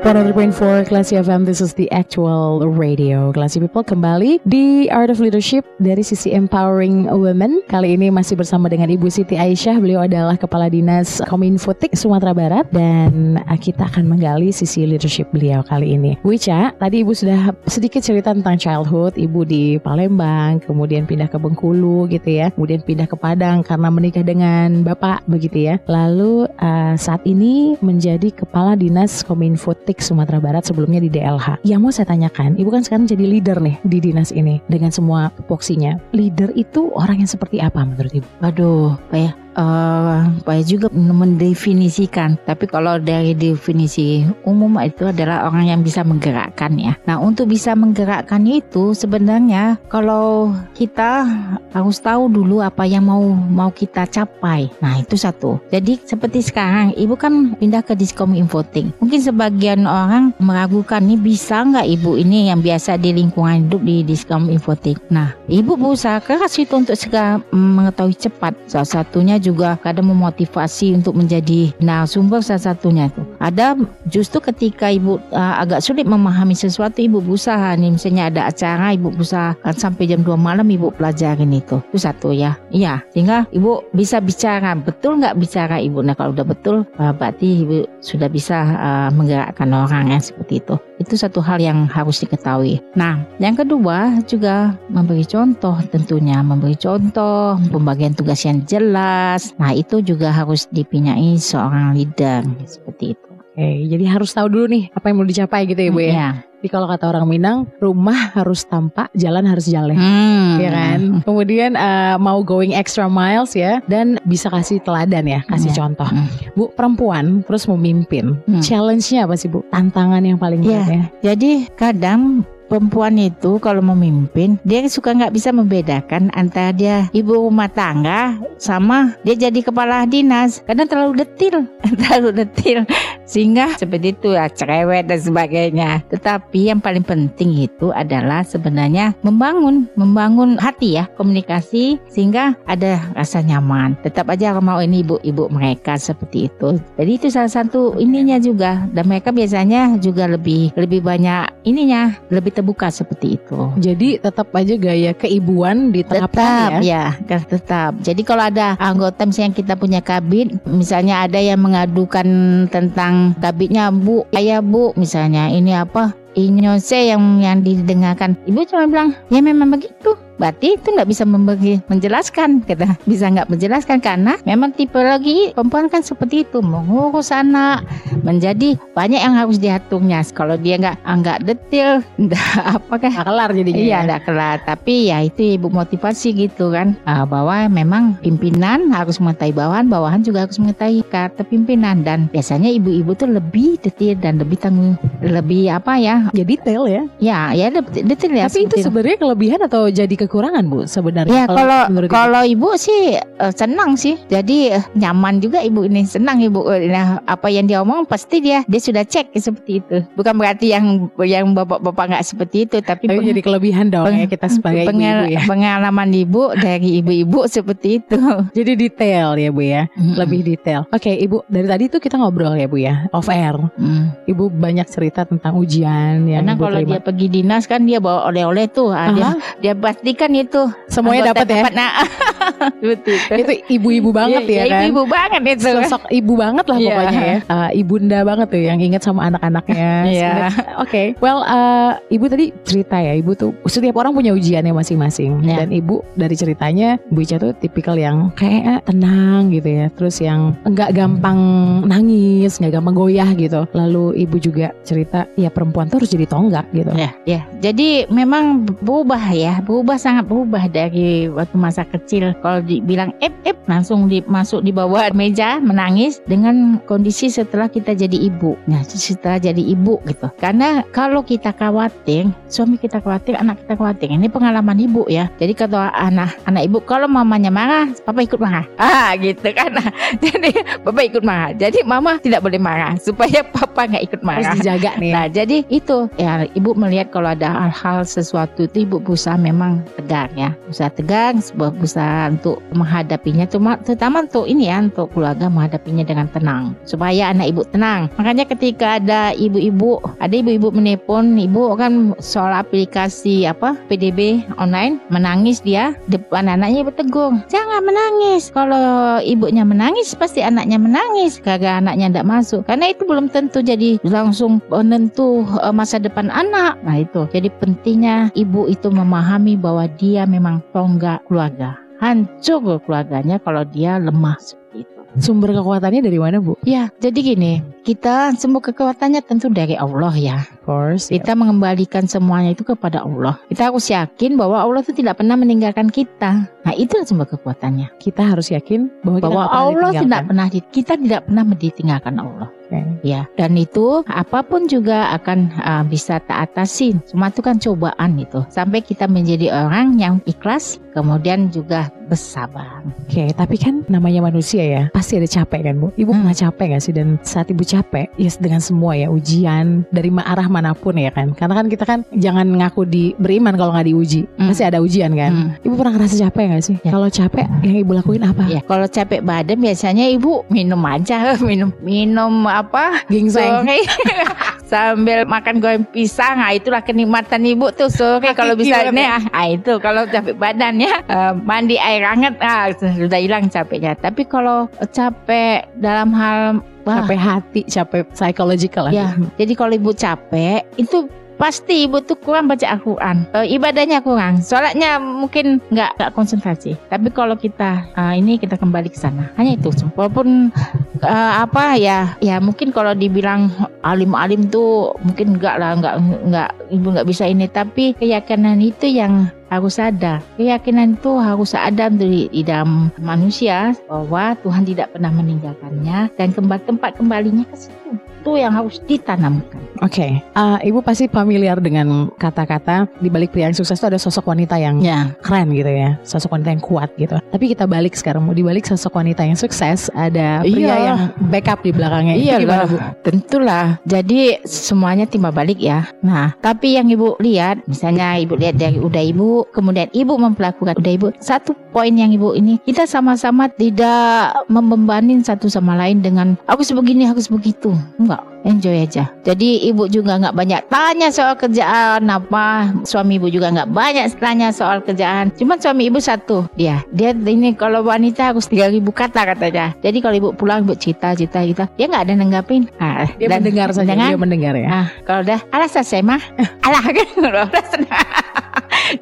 100.4 0.02 0.90
Classy 0.90 1.14
FM, 1.14 1.46
this 1.46 1.62
is 1.62 1.78
the 1.78 1.86
actual 1.94 2.66
radio. 2.66 3.30
Classy 3.30 3.62
People 3.62 3.86
kembali 3.86 4.42
di 4.50 4.90
Art 4.90 5.14
of 5.14 5.22
Leadership 5.22 5.62
dari 5.78 6.02
sisi 6.02 6.34
Empowering 6.34 7.06
Women. 7.06 7.62
Kali 7.70 7.94
ini 7.94 8.10
masih 8.10 8.34
bersama 8.34 8.66
dengan 8.66 8.90
Ibu 8.90 9.14
Siti 9.14 9.38
Aisyah. 9.38 9.78
Beliau 9.78 10.02
adalah 10.02 10.42
Kepala 10.42 10.74
Dinas 10.74 11.22
Kominfotik 11.30 11.94
Sumatera 11.94 12.34
Barat 12.34 12.66
dan 12.74 13.46
uh, 13.46 13.60
kita 13.62 13.94
akan 13.94 14.10
menggali 14.10 14.50
sisi 14.50 14.90
leadership 14.90 15.30
beliau 15.30 15.62
kali 15.62 15.94
ini. 15.94 16.18
Bu 16.26 16.34
Ica, 16.34 16.74
tadi 16.82 17.06
Ibu 17.06 17.14
sudah 17.14 17.54
sedikit 17.70 18.02
cerita 18.02 18.34
tentang 18.34 18.58
childhood. 18.58 19.22
Ibu 19.22 19.46
di 19.46 19.78
Palembang, 19.78 20.66
kemudian 20.66 21.06
pindah 21.06 21.30
ke 21.30 21.38
Bengkulu 21.38 22.10
gitu 22.10 22.42
ya. 22.42 22.50
Kemudian 22.58 22.82
pindah 22.82 23.06
ke 23.06 23.14
Padang 23.14 23.62
karena 23.62 23.94
menikah 23.94 24.26
dengan 24.26 24.82
Bapak 24.82 25.30
begitu 25.30 25.70
ya. 25.70 25.78
Lalu 25.86 26.50
uh, 26.58 26.98
saat 26.98 27.22
ini 27.30 27.78
menjadi 27.86 28.34
Kepala 28.34 28.74
Dinas 28.74 29.22
Kominfotik 29.22 29.91
Sumatera 30.00 30.40
Barat 30.40 30.64
sebelumnya 30.64 31.04
di 31.04 31.12
DLH. 31.12 31.68
Yang 31.68 31.80
mau 31.84 31.92
saya 31.92 32.08
tanyakan, 32.08 32.56
Ibu 32.56 32.70
kan 32.72 32.88
sekarang 32.88 33.10
jadi 33.10 33.28
leader 33.28 33.60
nih 33.60 33.76
di 33.84 33.98
dinas 34.00 34.32
ini 34.32 34.64
dengan 34.72 34.96
semua 34.96 35.28
poksinya. 35.52 36.00
Leader 36.16 36.56
itu 36.56 36.94
orang 36.96 37.20
yang 37.20 37.30
seperti 37.30 37.60
apa 37.60 37.84
menurut 37.84 38.14
Ibu? 38.16 38.28
Waduh, 38.40 38.96
Pak 39.12 39.20
ya 39.20 39.41
uh, 39.56 40.28
banyak 40.44 40.68
juga 40.68 40.88
mendefinisikan. 40.94 42.40
Tapi 42.46 42.66
kalau 42.68 43.00
dari 43.02 43.36
definisi 43.36 44.24
umum 44.48 44.80
itu 44.84 45.08
adalah 45.08 45.48
orang 45.48 45.72
yang 45.72 45.82
bisa 45.82 46.06
menggerakkan 46.06 46.76
ya. 46.78 46.94
Nah 47.08 47.20
untuk 47.20 47.52
bisa 47.52 47.76
menggerakkan 47.76 48.44
itu 48.48 48.96
sebenarnya 48.96 49.80
kalau 49.92 50.54
kita 50.76 51.28
harus 51.72 51.98
tahu 52.00 52.28
dulu 52.32 52.64
apa 52.64 52.88
yang 52.88 53.08
mau 53.08 53.24
mau 53.34 53.72
kita 53.72 54.08
capai. 54.08 54.72
Nah 54.80 55.00
itu 55.00 55.16
satu. 55.18 55.60
Jadi 55.72 56.00
seperti 56.04 56.44
sekarang 56.44 56.96
ibu 56.96 57.16
kan 57.18 57.56
pindah 57.58 57.84
ke 57.84 57.96
diskom 57.98 58.36
infoting. 58.38 58.94
Mungkin 59.00 59.20
sebagian 59.20 59.84
orang 59.88 60.32
meragukan 60.40 61.04
nih 61.04 61.20
bisa 61.20 61.64
nggak 61.64 61.88
ibu 62.00 62.16
ini 62.20 62.52
yang 62.52 62.62
biasa 62.64 62.96
di 63.00 63.16
lingkungan 63.16 63.68
hidup 63.68 63.82
di 63.82 64.04
diskom 64.06 64.48
infoting. 64.48 64.98
Nah 65.10 65.36
ibu 65.48 65.76
berusaha 65.76 66.22
keras 66.24 66.56
itu 66.60 66.74
untuk 66.78 66.96
segera 66.96 67.42
mengetahui 67.52 68.16
cepat. 68.16 68.54
Salah 68.70 68.88
satunya 68.88 69.41
juga 69.42 69.82
kadang 69.82 70.14
memotivasi 70.14 70.94
untuk 70.94 71.18
menjadi 71.18 71.74
narasumber 71.82 72.46
salah 72.46 72.72
satunya 72.72 73.10
itu. 73.10 73.26
Ada 73.42 73.74
justru 74.08 74.38
ketika 74.40 74.94
ibu 74.94 75.18
uh, 75.34 75.56
agak 75.58 75.82
sulit 75.82 76.06
memahami 76.06 76.54
sesuatu 76.54 77.02
ibu 77.02 77.18
berusaha 77.18 77.74
nih 77.74 77.98
misalnya 77.98 78.30
ada 78.30 78.42
acara 78.48 78.94
ibu 78.94 79.10
berusaha 79.10 79.58
kan 79.66 79.74
sampai 79.74 80.06
jam 80.06 80.22
2 80.22 80.38
malam 80.38 80.70
ibu 80.70 80.94
pelajarin 80.94 81.50
itu. 81.52 81.82
Itu 81.90 81.98
satu 81.98 82.30
ya. 82.32 82.56
Iya, 82.70 83.02
sehingga 83.10 83.50
ibu 83.50 83.82
bisa 83.98 84.22
bicara. 84.22 84.78
Betul 84.78 85.20
nggak 85.20 85.36
bicara 85.42 85.82
ibu? 85.82 86.06
Nah 86.06 86.14
kalau 86.14 86.38
udah 86.38 86.46
betul 86.46 86.86
uh, 87.02 87.14
berarti 87.18 87.66
ibu 87.66 87.78
sudah 88.06 88.30
bisa 88.30 88.58
uh, 88.78 89.10
menggerakkan 89.10 89.74
orang 89.74 90.14
ya 90.14 90.20
seperti 90.22 90.62
itu. 90.62 90.78
Itu 91.02 91.18
satu 91.18 91.42
hal 91.42 91.58
yang 91.58 91.90
harus 91.90 92.22
diketahui. 92.22 92.78
Nah, 92.94 93.26
yang 93.42 93.58
kedua 93.58 94.22
juga 94.30 94.78
memberi 94.86 95.26
contoh 95.26 95.74
tentunya, 95.90 96.46
memberi 96.46 96.78
contoh, 96.78 97.58
pembagian 97.74 98.14
tugas 98.14 98.46
yang 98.46 98.62
jelas. 98.70 99.58
Nah, 99.58 99.74
itu 99.74 100.06
juga 100.06 100.30
harus 100.30 100.70
dipinyai 100.70 101.42
seorang 101.42 101.98
leader 101.98 102.46
seperti 102.70 103.18
itu. 103.18 103.31
Oke, 103.52 103.68
jadi 103.84 104.06
harus 104.08 104.32
tahu 104.32 104.48
dulu 104.48 104.66
nih 104.72 104.84
apa 104.96 105.12
yang 105.12 105.18
mau 105.20 105.28
dicapai 105.28 105.68
gitu 105.68 105.82
ya, 105.84 105.92
Bu 105.92 106.00
ya. 106.00 106.12
Ya. 106.12 106.30
Jadi 106.62 106.70
kalau 106.70 106.86
kata 106.86 107.10
orang 107.10 107.26
Minang, 107.26 107.58
rumah 107.82 108.32
harus 108.32 108.64
tampak, 108.64 109.10
jalan 109.12 109.44
harus 109.44 109.66
jalan. 109.66 109.98
Hmm. 109.98 110.56
Ya 110.62 110.70
kan. 110.70 111.00
Kemudian 111.28 111.74
uh, 111.74 112.16
mau 112.16 112.46
going 112.46 112.72
extra 112.72 113.10
miles 113.10 113.52
ya 113.52 113.82
dan 113.90 114.22
bisa 114.24 114.48
kasih 114.48 114.78
teladan 114.80 115.26
ya, 115.26 115.42
kasih 115.50 115.74
Ya. 115.74 115.84
contoh. 115.84 116.06
Hmm. 116.08 116.30
Bu, 116.54 116.70
perempuan 116.72 117.42
terus 117.44 117.68
memimpin. 117.68 118.38
Hmm. 118.46 118.62
Challenge-nya 118.62 119.26
apa 119.28 119.36
sih, 119.36 119.50
Bu? 119.50 119.66
Tantangan 119.68 120.22
yang 120.22 120.38
paling 120.38 120.62
Ya. 120.64 120.86
berat 120.86 120.88
ya. 120.88 121.04
Jadi 121.34 121.66
kadang 121.76 122.46
perempuan 122.70 123.20
itu 123.20 123.60
kalau 123.60 123.84
memimpin 123.84 124.56
dia 124.64 124.80
suka 124.88 125.12
nggak 125.12 125.36
bisa 125.36 125.52
membedakan 125.52 126.32
antara 126.32 126.72
dia 126.72 127.12
ibu 127.12 127.36
rumah 127.36 127.68
tangga 127.68 128.40
sama 128.56 129.12
dia 129.28 129.36
jadi 129.36 129.60
kepala 129.60 130.08
dinas 130.08 130.64
kadang 130.64 130.88
terlalu 130.88 131.20
detil 131.20 131.68
terlalu 132.00 132.32
detil 132.32 132.88
sehingga 133.32 133.80
seperti 133.80 134.12
itu 134.12 134.36
ya 134.36 134.52
cerewet 134.52 135.08
dan 135.08 135.20
sebagainya. 135.24 136.04
Tetapi 136.12 136.68
yang 136.68 136.84
paling 136.84 137.08
penting 137.08 137.64
itu 137.64 137.96
adalah 137.96 138.44
sebenarnya 138.44 139.16
membangun 139.24 139.88
membangun 139.96 140.60
hati 140.60 141.00
ya 141.00 141.08
komunikasi 141.16 141.96
sehingga 142.12 142.60
ada 142.68 143.00
rasa 143.16 143.40
nyaman. 143.40 143.96
Tetap 144.04 144.28
aja 144.28 144.52
mau 144.60 144.84
ini 144.84 145.00
ibu-ibu 145.08 145.48
mereka 145.48 145.96
seperti 145.96 146.52
itu. 146.52 146.76
Jadi 147.00 147.12
itu 147.16 147.28
salah 147.32 147.48
satu 147.48 147.96
ininya 147.96 148.36
juga. 148.44 148.84
Dan 148.92 149.08
mereka 149.08 149.32
biasanya 149.32 149.96
juga 150.04 150.28
lebih 150.28 150.76
lebih 150.76 151.00
banyak 151.00 151.64
ininya 151.64 152.20
lebih 152.28 152.52
terbuka 152.52 152.92
seperti 152.92 153.40
itu. 153.40 153.72
Jadi 153.80 154.20
tetap 154.20 154.52
aja 154.52 154.76
gaya 154.76 155.16
keibuan 155.16 155.96
diterapkan 155.96 156.28
tetap 156.28 156.84
ya. 156.84 157.16
ya, 157.16 157.40
tetap. 157.48 157.92
Jadi 158.04 158.22
kalau 158.28 158.44
ada 158.52 158.76
anggota 158.78 159.24
misalnya 159.24 159.56
kita 159.56 159.74
punya 159.80 160.04
kabin, 160.04 160.60
misalnya 160.68 161.24
ada 161.24 161.40
yang 161.40 161.64
mengadukan 161.64 162.28
tentang 162.68 163.21
kabinnya 163.38 163.94
Bu, 163.94 164.26
ayah 164.34 164.62
Bu, 164.64 164.92
misalnya 164.98 165.50
ini 165.54 165.78
apa? 165.78 166.14
Inyose 166.34 167.12
yang 167.12 167.44
yang 167.44 167.60
didengarkan. 167.60 168.40
Ibu 168.48 168.64
cuma 168.72 168.88
bilang, 168.88 169.10
ya 169.28 169.44
memang 169.44 169.76
begitu. 169.76 170.16
Berarti 170.42 170.82
itu 170.82 170.88
nggak 170.90 171.10
bisa 171.10 171.24
membagi 171.30 171.78
menjelaskan 171.86 172.66
kita 172.66 172.98
bisa 173.06 173.30
nggak 173.30 173.48
menjelaskan 173.54 174.02
karena 174.02 174.34
memang 174.50 174.74
tipologi 174.74 175.54
perempuan 175.54 175.86
kan 175.94 176.02
seperti 176.02 176.42
itu 176.50 176.66
mengurus 176.66 177.30
anak 177.30 177.86
menjadi 178.26 178.74
banyak 178.98 179.22
yang 179.22 179.38
harus 179.38 179.62
diaturnya 179.62 180.26
kalau 180.34 180.58
dia 180.58 180.82
nggak 180.82 180.98
nggak 181.06 181.38
detail 181.46 182.02
nggak 182.26 182.50
apakah 182.82 183.12
Nggak 183.12 183.28
kelar 183.28 183.50
jadinya. 183.52 183.84
Iya, 183.84 183.92
ya. 183.92 184.00
enggak 184.08 184.22
kelar. 184.26 184.58
Tapi 184.64 184.96
ya 185.12 185.18
itu 185.22 185.42
ibu 185.60 185.68
motivasi 185.68 186.28
gitu 186.34 186.72
kan, 186.72 186.96
Ah, 187.04 187.28
bahwa 187.28 187.68
memang 187.68 188.16
pimpinan 188.24 188.90
harus 188.96 189.20
mengetahui 189.20 189.54
bawahan, 189.54 189.86
bawahan 189.92 190.22
juga 190.24 190.48
harus 190.48 190.58
mengetahui 190.58 191.04
kata 191.12 191.44
pimpinan 191.44 192.02
dan 192.02 192.32
biasanya 192.32 192.72
ibu-ibu 192.72 193.12
tuh 193.14 193.30
lebih 193.30 193.78
detail 193.84 194.16
dan 194.18 194.40
lebih 194.40 194.58
tanggung, 194.58 194.96
lebih 195.20 195.70
apa 195.70 196.00
ya? 196.00 196.32
Ya 196.32 196.44
detail 196.48 196.88
ya. 196.88 197.04
Ya, 197.20 197.40
ya 197.54 197.68
detail 197.86 198.34
ya. 198.34 198.48
Tapi 198.48 198.66
itu 198.66 198.76
sebenarnya 198.80 199.18
kelebihan 199.22 199.60
atau 199.68 199.92
jadi 199.92 200.16
kekurangan 200.32 200.64
bu 200.64 200.88
sebenarnya? 200.88 201.28
Ya 201.34 201.46
kalau 201.46 201.82
ibu? 201.92 202.08
kalau 202.08 202.42
ibu 202.42 202.70
sih 202.76 203.20
eh, 203.20 203.52
senang 203.52 203.94
sih, 203.94 204.16
jadi 204.26 204.80
eh, 204.80 204.84
nyaman 204.96 205.44
juga 205.44 205.60
ibu 205.60 205.84
ini 205.84 206.08
senang 206.08 206.40
ibu. 206.40 206.64
Nah, 206.64 207.20
apa 207.22 207.52
yang 207.52 207.68
dia 207.68 207.84
omong 207.84 208.08
pasti 208.08 208.40
dia 208.40 208.64
dia 208.64 208.80
sudah 208.80 209.04
cek 209.04 209.36
seperti 209.36 209.84
itu. 209.84 209.98
Bukan 210.16 210.40
berarti 210.40 210.72
yang 210.72 211.12
yang 211.20 211.52
bapak-bapak 211.52 212.16
nggak 212.16 212.24
seperti 212.24 212.64
itu, 212.64 212.80
tapi, 212.80 213.06
Tapi 213.06 213.20
peng- 213.20 213.28
jadi 213.28 213.42
kelebihan 213.44 213.92
dong 213.92 214.08
peng- 214.08 214.24
ya 214.24 214.28
kita 214.30 214.48
sebagai 214.48 214.88
pengal- 214.88 215.28
ibu-ibu 215.28 215.36
ya. 215.36 215.42
pengalaman 215.44 216.10
ibu 216.10 216.44
dari 216.56 216.90
ibu-ibu 216.98 217.40
seperti 217.52 218.00
itu. 218.00 218.16
Jadi 218.56 218.72
detail 218.80 219.36
ya 219.36 219.50
bu 219.52 219.62
ya, 219.62 219.84
lebih 220.16 220.48
detail. 220.48 220.88
Oke 220.88 221.12
ibu 221.12 221.44
dari 221.52 221.68
tadi 221.68 221.84
tuh 221.92 222.00
kita 222.00 222.16
ngobrol 222.16 222.56
ya 222.56 222.72
bu 222.72 222.80
ya, 222.80 223.12
off 223.12 223.28
air. 223.28 223.60
Mm. 223.76 224.24
Ibu 224.26 224.48
banyak 224.48 224.88
cerita 224.88 225.28
tentang 225.28 225.60
ujian 225.60 226.24
yang 226.24 226.48
Karena 226.48 226.56
ibu 226.56 226.64
kalau 226.64 226.80
terima. 226.80 226.90
dia 226.90 227.02
pergi 227.02 227.28
dinas 227.28 227.64
kan 227.68 227.84
dia 227.84 228.00
bawa 228.00 228.32
oleh-oleh 228.32 228.72
tuh, 228.72 228.96
ah, 228.96 229.12
dia, 229.60 229.74
dia 230.00 230.14
pastikan 230.22 230.38
itu 230.38 230.64
semuanya 230.86 231.34
dapat 231.34 231.46
ya. 231.50 231.56
dapat. 231.66 231.74
Nah, 231.74 231.90
betul. 232.92 233.18
Itu 233.32 233.54
ibu-ibu 233.70 234.10
banget 234.12 234.44
Iya, 234.48 234.64
ya, 234.66 234.66
kan. 234.70 234.82
Ibu 234.92 235.02
banget 235.08 235.42
itu. 235.58 235.70
Sosok 235.70 236.04
ibu 236.12 236.34
banget 236.36 236.66
lah 236.68 236.78
Iya. 236.78 236.88
pokoknya 236.90 237.22
ya. 237.22 237.38
Uh, 237.48 237.70
ibunda 237.78 238.20
banget 238.26 238.48
tuh 238.52 238.62
yang 238.62 238.80
inget 238.82 239.02
sama 239.04 239.22
anak-anaknya. 239.30 239.90
Iya. 240.12 240.52
Oke, 240.82 241.16
well 241.24 241.46
uh, 241.46 241.96
ibu 242.12 242.26
tadi 242.28 242.52
cerita 242.68 243.00
ya, 243.00 243.16
ibu 243.16 243.32
tuh 243.38 243.56
setiap 243.70 243.96
orang 244.02 244.12
punya 244.12 244.36
ujiannya 244.36 244.74
masing-masing. 244.76 245.46
Iya. 245.46 245.64
Dan 245.64 245.70
ibu 245.72 246.04
dari 246.18 246.36
ceritanya, 246.36 247.00
Bu 247.14 247.24
Ica 247.24 247.40
tuh 247.40 247.54
tipikal 247.58 247.96
yang 247.96 248.34
kayak 248.36 248.84
tenang 248.90 249.54
gitu 249.54 249.70
ya, 249.70 249.88
terus 249.94 250.20
yang 250.20 250.58
enggak 250.68 250.92
gampang 250.98 251.40
nangis, 251.88 252.60
nggak 252.60 252.82
gampang 252.82 252.96
goyah 252.98 253.30
gitu. 253.38 253.64
Lalu 253.72 254.26
ibu 254.26 254.36
juga 254.42 254.74
cerita, 254.84 255.26
ya 255.40 255.48
perempuan 255.54 255.88
tuh 255.88 256.04
harus 256.04 256.12
jadi 256.12 256.26
tonggak 256.28 256.66
gitu. 256.76 256.92
Ya, 256.98 257.12
ya. 257.24 257.42
Jadi 257.62 258.10
memang 258.12 258.66
berubah 258.66 259.22
ya, 259.32 259.62
berubah 259.64 259.96
sangat 259.96 260.28
berubah 260.28 260.68
dari 260.68 261.30
waktu 261.32 261.56
masa 261.56 261.86
kecil. 261.88 262.31
Kalau 262.40 262.64
dibilang 262.64 263.12
ep 263.20 263.34
ep 263.44 263.58
langsung 263.68 264.08
di, 264.08 264.24
masuk 264.26 264.64
di 264.64 264.72
bawah 264.74 265.12
meja 265.12 265.60
menangis 265.62 266.24
dengan 266.26 266.80
kondisi 266.88 267.28
setelah 267.30 267.68
kita 267.68 267.94
jadi 267.94 268.16
ibu. 268.16 268.56
Nah, 268.66 268.82
setelah 268.88 269.38
jadi 269.38 269.60
ibu 269.62 270.00
gitu. 270.08 270.28
Karena 270.40 270.82
kalau 270.96 271.22
kita 271.22 271.52
khawatir, 271.56 272.32
suami 272.48 272.80
kita 272.80 273.04
khawatir, 273.04 273.38
anak 273.38 273.62
kita 273.66 273.76
khawatir. 273.78 274.08
Ini 274.12 274.28
pengalaman 274.28 274.78
ibu 274.80 275.06
ya. 275.08 275.28
Jadi 275.38 275.54
kalau 275.56 275.82
anak 275.92 276.36
anak 276.46 276.68
ibu 276.68 276.80
kalau 276.84 277.08
mamanya 277.08 277.52
marah, 277.54 277.88
papa 278.06 278.22
ikut 278.24 278.40
marah. 278.40 278.66
Ah, 278.82 279.16
gitu 279.16 279.50
kan. 279.56 279.72
Jadi 280.24 280.52
papa 280.84 281.02
ikut 281.06 281.24
marah. 281.24 281.56
Jadi 281.56 281.82
mama 281.86 282.20
tidak 282.20 282.44
boleh 282.44 282.60
marah 282.60 282.94
supaya 283.00 283.42
papa 283.56 283.88
nggak 283.88 284.04
ikut 284.12 284.22
Harus 284.22 284.46
marah. 284.46 284.56
dijaga 284.58 284.92
nih. 285.00 285.12
Nah, 285.16 285.26
jadi 285.32 285.58
itu 285.72 285.98
ya 286.20 286.46
ibu 286.54 286.76
melihat 286.76 287.10
kalau 287.10 287.32
ada 287.34 287.50
hal-hal 287.72 288.04
sesuatu 288.06 288.68
itu 288.68 288.86
ibu 288.86 289.02
berusaha 289.02 289.38
memang 289.40 289.82
tegar 289.98 290.30
ya, 290.38 290.54
berusaha 290.68 290.92
tegar, 290.94 291.34
sebuah 291.40 291.72
berusaha 291.74 292.21
untuk 292.30 292.62
menghadapinya, 292.76 293.50
cuma 293.50 293.82
terutama 293.82 294.28
untuk 294.28 294.46
ini 294.46 294.70
ya 294.70 294.84
untuk 294.84 295.10
keluarga 295.16 295.50
menghadapinya 295.50 296.06
dengan 296.06 296.28
tenang 296.30 296.78
supaya 296.86 297.34
anak 297.34 297.50
ibu 297.50 297.66
tenang. 297.72 298.12
Makanya 298.20 298.46
ketika 298.46 299.02
ada 299.02 299.34
ibu-ibu, 299.34 299.98
ada 300.22 300.36
ibu-ibu 300.36 300.70
menelpon, 300.70 301.40
ibu 301.40 301.74
kan 301.80 302.14
soal 302.22 302.54
aplikasi 302.54 303.48
apa 303.50 303.74
PDB 303.90 304.46
online 304.62 305.02
menangis 305.10 305.64
dia 305.64 305.98
depan 306.12 306.52
anaknya 306.52 306.86
ibu 306.86 306.92
tegur, 306.94 307.34
jangan 307.50 307.82
menangis. 307.82 308.52
Kalau 308.52 309.18
ibunya 309.24 309.66
menangis 309.66 310.14
pasti 310.14 310.44
anaknya 310.44 310.78
menangis, 310.78 311.42
kagak 311.42 311.82
anaknya 311.82 312.12
tidak 312.12 312.28
masuk 312.28 312.62
karena 312.68 312.92
itu 312.92 313.08
belum 313.08 313.32
tentu 313.32 313.64
jadi 313.64 313.98
langsung 314.06 314.60
penentu 314.70 315.48
eh, 315.64 315.74
masa 315.74 315.98
depan 315.98 316.30
anak. 316.30 316.78
Nah 316.84 317.02
itu 317.02 317.26
jadi 317.32 317.50
pentingnya 317.58 318.30
ibu 318.36 318.68
itu 318.68 318.92
memahami 318.92 319.56
bahwa 319.58 319.88
dia 319.98 320.28
memang 320.28 320.62
tonggak 320.76 321.24
keluarga. 321.26 321.81
Hancur 322.02 322.82
keluarganya 322.82 323.38
kalau 323.38 323.62
dia 323.62 324.02
lemah 324.02 324.36
seperti 324.42 324.90
itu. 324.90 325.00
Sumber 325.22 325.54
kekuatannya 325.54 326.02
dari 326.02 326.18
mana 326.18 326.42
Bu? 326.42 326.58
Ya, 326.66 326.90
jadi 326.98 327.20
gini, 327.36 327.62
kita 327.82 328.38
semua 328.38 328.62
kekuatannya 328.62 329.22
tentu 329.26 329.50
dari 329.50 329.74
Allah 329.74 330.14
ya. 330.14 330.38
Of 330.62 330.70
course. 330.70 331.06
Kita 331.10 331.34
mengembalikan 331.34 332.06
semuanya 332.06 332.54
itu 332.54 332.62
kepada 332.62 333.02
Allah. 333.02 333.42
Kita 333.50 333.74
harus 333.74 333.90
yakin 333.90 334.38
bahwa 334.38 334.62
Allah 334.62 334.86
itu 334.86 334.94
tidak 334.94 335.18
pernah 335.18 335.34
meninggalkan 335.34 335.90
kita. 335.90 336.46
Nah, 336.62 336.74
itu 336.78 336.94
sumber 337.02 337.26
kekuatannya. 337.26 337.90
kita 337.98 338.22
harus 338.22 338.54
yakin 338.54 338.86
bahwa, 339.02 339.18
kita 339.18 339.28
Bahwa 339.28 339.44
nggak 339.46 339.58
Allah 339.58 339.92
tidak 339.98 340.22
pernah 340.30 340.48
kita 340.50 340.94
tidak 340.94 341.22
pernah 341.26 341.44
ditinggalkan 341.58 342.16
Allah. 342.22 342.50
Oke. 342.72 342.80
Ya, 343.04 343.28
dan 343.36 343.58
itu 343.58 344.06
apa 344.08 344.46
pun 344.46 344.70
juga 344.70 345.12
akan 345.18 345.52
uh, 345.60 345.84
bisa 345.90 346.22
teatasin. 346.24 347.02
Semua 347.04 347.34
itu 347.34 347.42
kan 347.44 347.58
cobaan 347.60 348.16
itu. 348.16 348.46
Sampai 348.48 348.80
kita 348.86 349.10
menjadi 349.10 349.52
orang 349.52 349.98
yang 350.00 350.24
ikhlas, 350.24 350.80
kemudian 350.96 351.52
juga 351.52 351.92
bersabar. 352.08 352.86
Oke, 353.10 353.34
tapi 353.36 353.60
kan 353.60 353.84
namanya 353.92 354.24
manusia 354.24 354.64
ya, 354.64 354.84
pasti 354.96 355.18
ada 355.20 355.28
capek 355.28 355.68
kan 355.68 355.76
Bu? 355.82 355.92
Ibu 355.98 356.14
Hmm. 356.14 356.24
pernah 356.24 356.38
capek 356.38 356.66
gak 356.78 356.84
sih? 356.86 356.94
Dan 356.96 357.20
saat 357.26 357.52
ibu 357.52 357.64
capek, 357.72 358.12
ya 358.20 358.28
dengan 358.36 358.60
semua 358.60 359.00
ya 359.00 359.08
ujian 359.08 359.88
dari 359.96 360.12
arah 360.12 360.52
mana 360.52 360.76
pun 360.76 361.00
ya 361.00 361.08
kan? 361.10 361.32
Karena 361.32 361.54
kan 361.56 361.66
kita 361.72 361.84
kan 361.88 362.00
jangan 362.12 362.44
ngaku 362.44 362.84
di 362.84 363.16
beriman 363.16 363.56
kalau 363.56 363.72
nggak 363.72 363.88
diuji, 363.88 364.28
Hmm. 364.36 364.52
pasti 364.52 364.68
ada 364.68 364.84
ujian 364.84 365.16
kan? 365.16 365.32
Hmm. 365.32 365.50
Ibu 365.64 365.74
pernah 365.80 365.94
ngerasa 365.96 366.16
capek 366.28 366.44
gak 366.52 366.64
sih? 366.68 366.76
Ya. 366.84 366.92
Kalau 366.92 367.08
capek, 367.08 367.48
yang 367.64 367.78
ibu 367.80 367.92
lakuin 367.96 368.24
apa? 368.28 368.44
Ya, 368.52 368.60
kalau 368.68 368.88
capek 368.92 369.24
badan 369.24 369.58
biasanya 369.64 370.12
ibu 370.12 370.44
minum 370.52 370.82
aja, 370.84 371.32
minum 371.50 371.72
minum 371.80 372.44
apa? 372.46 373.08
Gingseng. 373.08 373.64
Sambil 374.72 375.28
makan 375.28 375.60
goreng 375.60 375.84
pisang, 375.84 376.40
ah 376.40 376.56
itulah 376.56 376.80
kenikmatan 376.80 377.44
ibu 377.44 377.76
tuh 377.76 377.92
sore 377.92 378.32
kalau 378.40 378.56
bisa 378.56 378.88
ini 378.88 379.04
ya. 379.04 379.20
ah, 379.20 379.44
ah, 379.44 379.48
itu 379.52 379.76
kalau 379.84 380.08
capek 380.08 380.32
badannya 380.40 380.92
eh, 381.12 381.34
mandi 381.44 381.76
air 381.76 382.08
hangat 382.08 382.40
ah 382.40 382.72
sudah 382.72 383.20
hilang 383.20 383.52
capeknya. 383.52 384.00
Tapi 384.00 384.24
kalau 384.24 384.72
capek 384.96 385.68
dalam 385.76 386.16
hal 386.16 386.64
wah, 386.84 387.04
Capek 387.04 387.20
hati, 387.20 387.62
capek 387.68 388.04
psychological. 388.14 388.90
Ya, 388.92 389.16
jadi 389.38 389.54
kalau 389.58 389.74
ibu 389.76 389.92
capek 389.94 390.66
itu 390.78 391.10
pasti 391.42 391.90
ibu 391.90 391.98
tuh 392.06 392.14
kurang 392.22 392.46
baca 392.46 392.70
Al-Quran. 392.70 393.26
Eh, 393.34 393.58
ibadahnya 393.58 394.06
kurang. 394.06 394.46
Soalnya 394.46 395.02
mungkin 395.02 395.58
nggak 395.74 395.98
nggak 395.98 396.14
konsentrasi. 396.14 396.78
Tapi 396.86 397.10
kalau 397.10 397.34
kita 397.34 397.90
ah, 397.98 398.14
ini 398.14 398.38
kita 398.38 398.62
kembali 398.62 398.94
ke 398.94 399.00
sana. 399.02 399.34
Hanya 399.42 399.58
itu. 399.58 399.74
Walaupun 399.98 400.54
eh, 401.02 401.34
apa 401.42 401.82
ya 401.82 402.14
ya 402.22 402.38
mungkin 402.38 402.70
kalau 402.70 402.94
dibilang 402.94 403.50
alim-alim 403.82 404.54
tuh 404.54 404.94
mungkin 405.02 405.42
enggak 405.42 405.58
lah 405.58 405.74
enggak 405.74 405.96
enggak 406.30 406.50
ibu 406.70 406.88
nggak 406.94 407.10
bisa 407.10 407.26
ini. 407.26 407.50
Tapi 407.50 407.98
keyakinan 407.98 408.62
itu 408.62 408.86
yang 408.86 409.34
harus 409.52 409.76
ada. 409.78 410.24
Keyakinan 410.40 410.96
itu 410.96 411.12
harus 411.20 411.52
ada 411.52 411.92
di, 411.92 412.32
di 412.32 412.42
dalam 412.42 412.88
manusia 413.04 413.76
bahwa 413.92 414.34
Tuhan 414.40 414.64
tidak 414.64 414.96
pernah 414.96 415.12
meninggalkannya 415.12 416.08
dan 416.16 416.32
kembali 416.32 416.64
tempat 416.64 416.96
kembalinya 416.96 417.44
ke 417.44 417.56
situ 417.68 417.81
itu 417.92 418.32
yang 418.38 418.54
harus 418.54 418.78
ditanamkan 418.86 419.62
Oke, 419.82 420.22
uh, 420.38 420.62
ibu 420.62 420.78
pasti 420.86 421.10
familiar 421.10 421.58
dengan 421.58 422.14
kata-kata 422.14 422.86
di 423.02 423.10
balik 423.10 423.34
pria 423.34 423.50
yang 423.50 423.58
sukses 423.58 423.82
itu 423.82 423.90
ada 423.90 423.98
sosok 423.98 424.30
wanita 424.30 424.62
yang 424.62 424.78
ya 424.78 425.10
keren 425.26 425.50
gitu 425.58 425.74
ya, 425.74 425.98
sosok 426.06 426.38
wanita 426.38 426.54
yang 426.54 426.62
kuat 426.62 426.94
gitu. 427.02 427.18
Tapi 427.18 427.50
kita 427.50 427.66
balik 427.66 427.98
sekarang, 427.98 428.22
mau 428.22 428.38
di 428.38 428.46
balik 428.46 428.70
sosok 428.70 428.94
wanita 428.94 429.26
yang 429.26 429.34
sukses 429.34 429.90
ada 429.98 430.46
pria 430.46 430.54
Iya. 430.54 430.76
yang 430.86 431.00
backup 431.34 431.66
di 431.66 431.74
belakangnya. 431.74 432.14
Iya 432.14 432.36
gimana 432.46 432.62
lah, 432.62 432.68
bu? 432.70 432.78
tentulah. 433.02 433.66
Jadi 433.90 434.38
semuanya 434.46 435.10
timbal 435.10 435.34
balik 435.34 435.58
ya. 435.58 435.90
Nah, 436.06 436.38
tapi 436.46 436.78
yang 436.78 436.86
ibu 436.86 437.18
lihat, 437.18 437.66
misalnya 437.66 438.22
ibu 438.22 438.38
lihat 438.38 438.62
dari 438.62 438.78
udah 438.78 439.02
ibu, 439.02 439.50
kemudian 439.50 439.90
ibu 439.98 440.14
memperlakukan 440.14 440.78
udah 440.78 440.94
ibu. 440.94 441.08
Satu 441.18 441.58
poin 441.72 441.92
yang 441.92 442.12
ibu 442.12 442.32
ini, 442.34 442.60
kita 442.60 442.84
sama-sama 442.84 443.48
tidak 443.48 444.36
membebanin 444.46 445.20
satu 445.20 445.48
sama 445.48 445.74
lain 445.74 446.00
dengan 446.00 446.36
harus 446.46 446.70
begini, 446.70 447.04
harus 447.04 447.26
begitu. 447.26 447.72
Enggak, 447.96 448.22
enjoy 448.44 448.76
aja. 448.78 449.08
Jadi 449.22 449.66
ibu 449.66 449.88
juga 449.88 450.18
nggak 450.18 450.36
banyak 450.36 450.62
tanya 450.68 451.08
soal 451.10 451.34
kerjaan 451.34 452.04
apa, 452.06 452.76
suami 452.84 453.16
ibu 453.16 453.28
juga 453.28 453.50
nggak 453.50 453.70
banyak 453.70 454.06
tanya 454.18 454.52
soal 454.52 454.80
kerjaan. 454.80 455.32
Cuma 455.34 455.56
suami 455.56 455.88
ibu 455.88 455.98
satu, 455.98 456.46
dia 456.54 456.84
dia 456.92 457.12
ini 457.12 457.54
kalau 457.54 457.82
wanita 457.82 458.32
harus 458.32 458.46
3000 458.46 458.84
kata 458.92 459.22
katanya. 459.26 459.72
Jadi 459.80 459.98
kalau 460.00 460.16
ibu 460.18 460.30
pulang 460.32 460.62
ibu 460.62 460.76
cerita 460.76 461.14
cerita 461.14 461.40
gitu, 461.42 461.64
dia 461.76 461.86
nggak 461.88 462.04
ada 462.06 462.14
nanggapin. 462.14 462.68
Ah, 462.78 463.08
Dia 463.16 463.32
dan- 463.32 463.42
mendengar 463.42 463.72
saja, 463.72 463.88
dengan- 463.88 464.12
dia 464.12 464.20
mendengar 464.20 464.54
ya. 464.54 464.68
Ah, 464.70 464.88
kalau 465.04 465.24
udah 465.24 465.40
alas 465.50 465.72
selesai 465.72 466.02
mah, 466.02 466.22
alah 466.66 466.84
kan 466.96 467.08
udah 467.18 467.64
senang. 467.68 468.41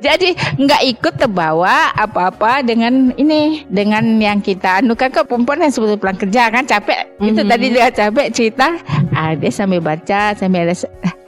Jadi 0.05 0.35
nggak 0.59 0.81
ikut 0.97 1.13
terbawa 1.19 1.91
apa-apa 1.95 2.61
dengan 2.65 3.11
ini 3.15 3.65
dengan 3.67 4.03
yang 4.21 4.39
kita 4.39 4.83
anu 4.83 4.93
kan 4.93 5.09
kok 5.09 5.27
perempuan 5.27 5.63
yang 5.63 5.73
sebetulnya 5.73 5.99
pulang 6.01 6.19
kerja 6.19 6.41
kan 6.51 6.63
capek? 6.65 6.99
Itu 7.19 7.41
Mhm. 7.43 7.49
tadi 7.49 7.65
dia 7.71 7.87
capek 7.89 8.27
cerita. 8.31 8.67
Ah, 9.15 9.33
dia 9.35 9.51
sambil 9.51 9.81
baca 9.81 10.35
sambil 10.37 10.69
ada 10.69 10.75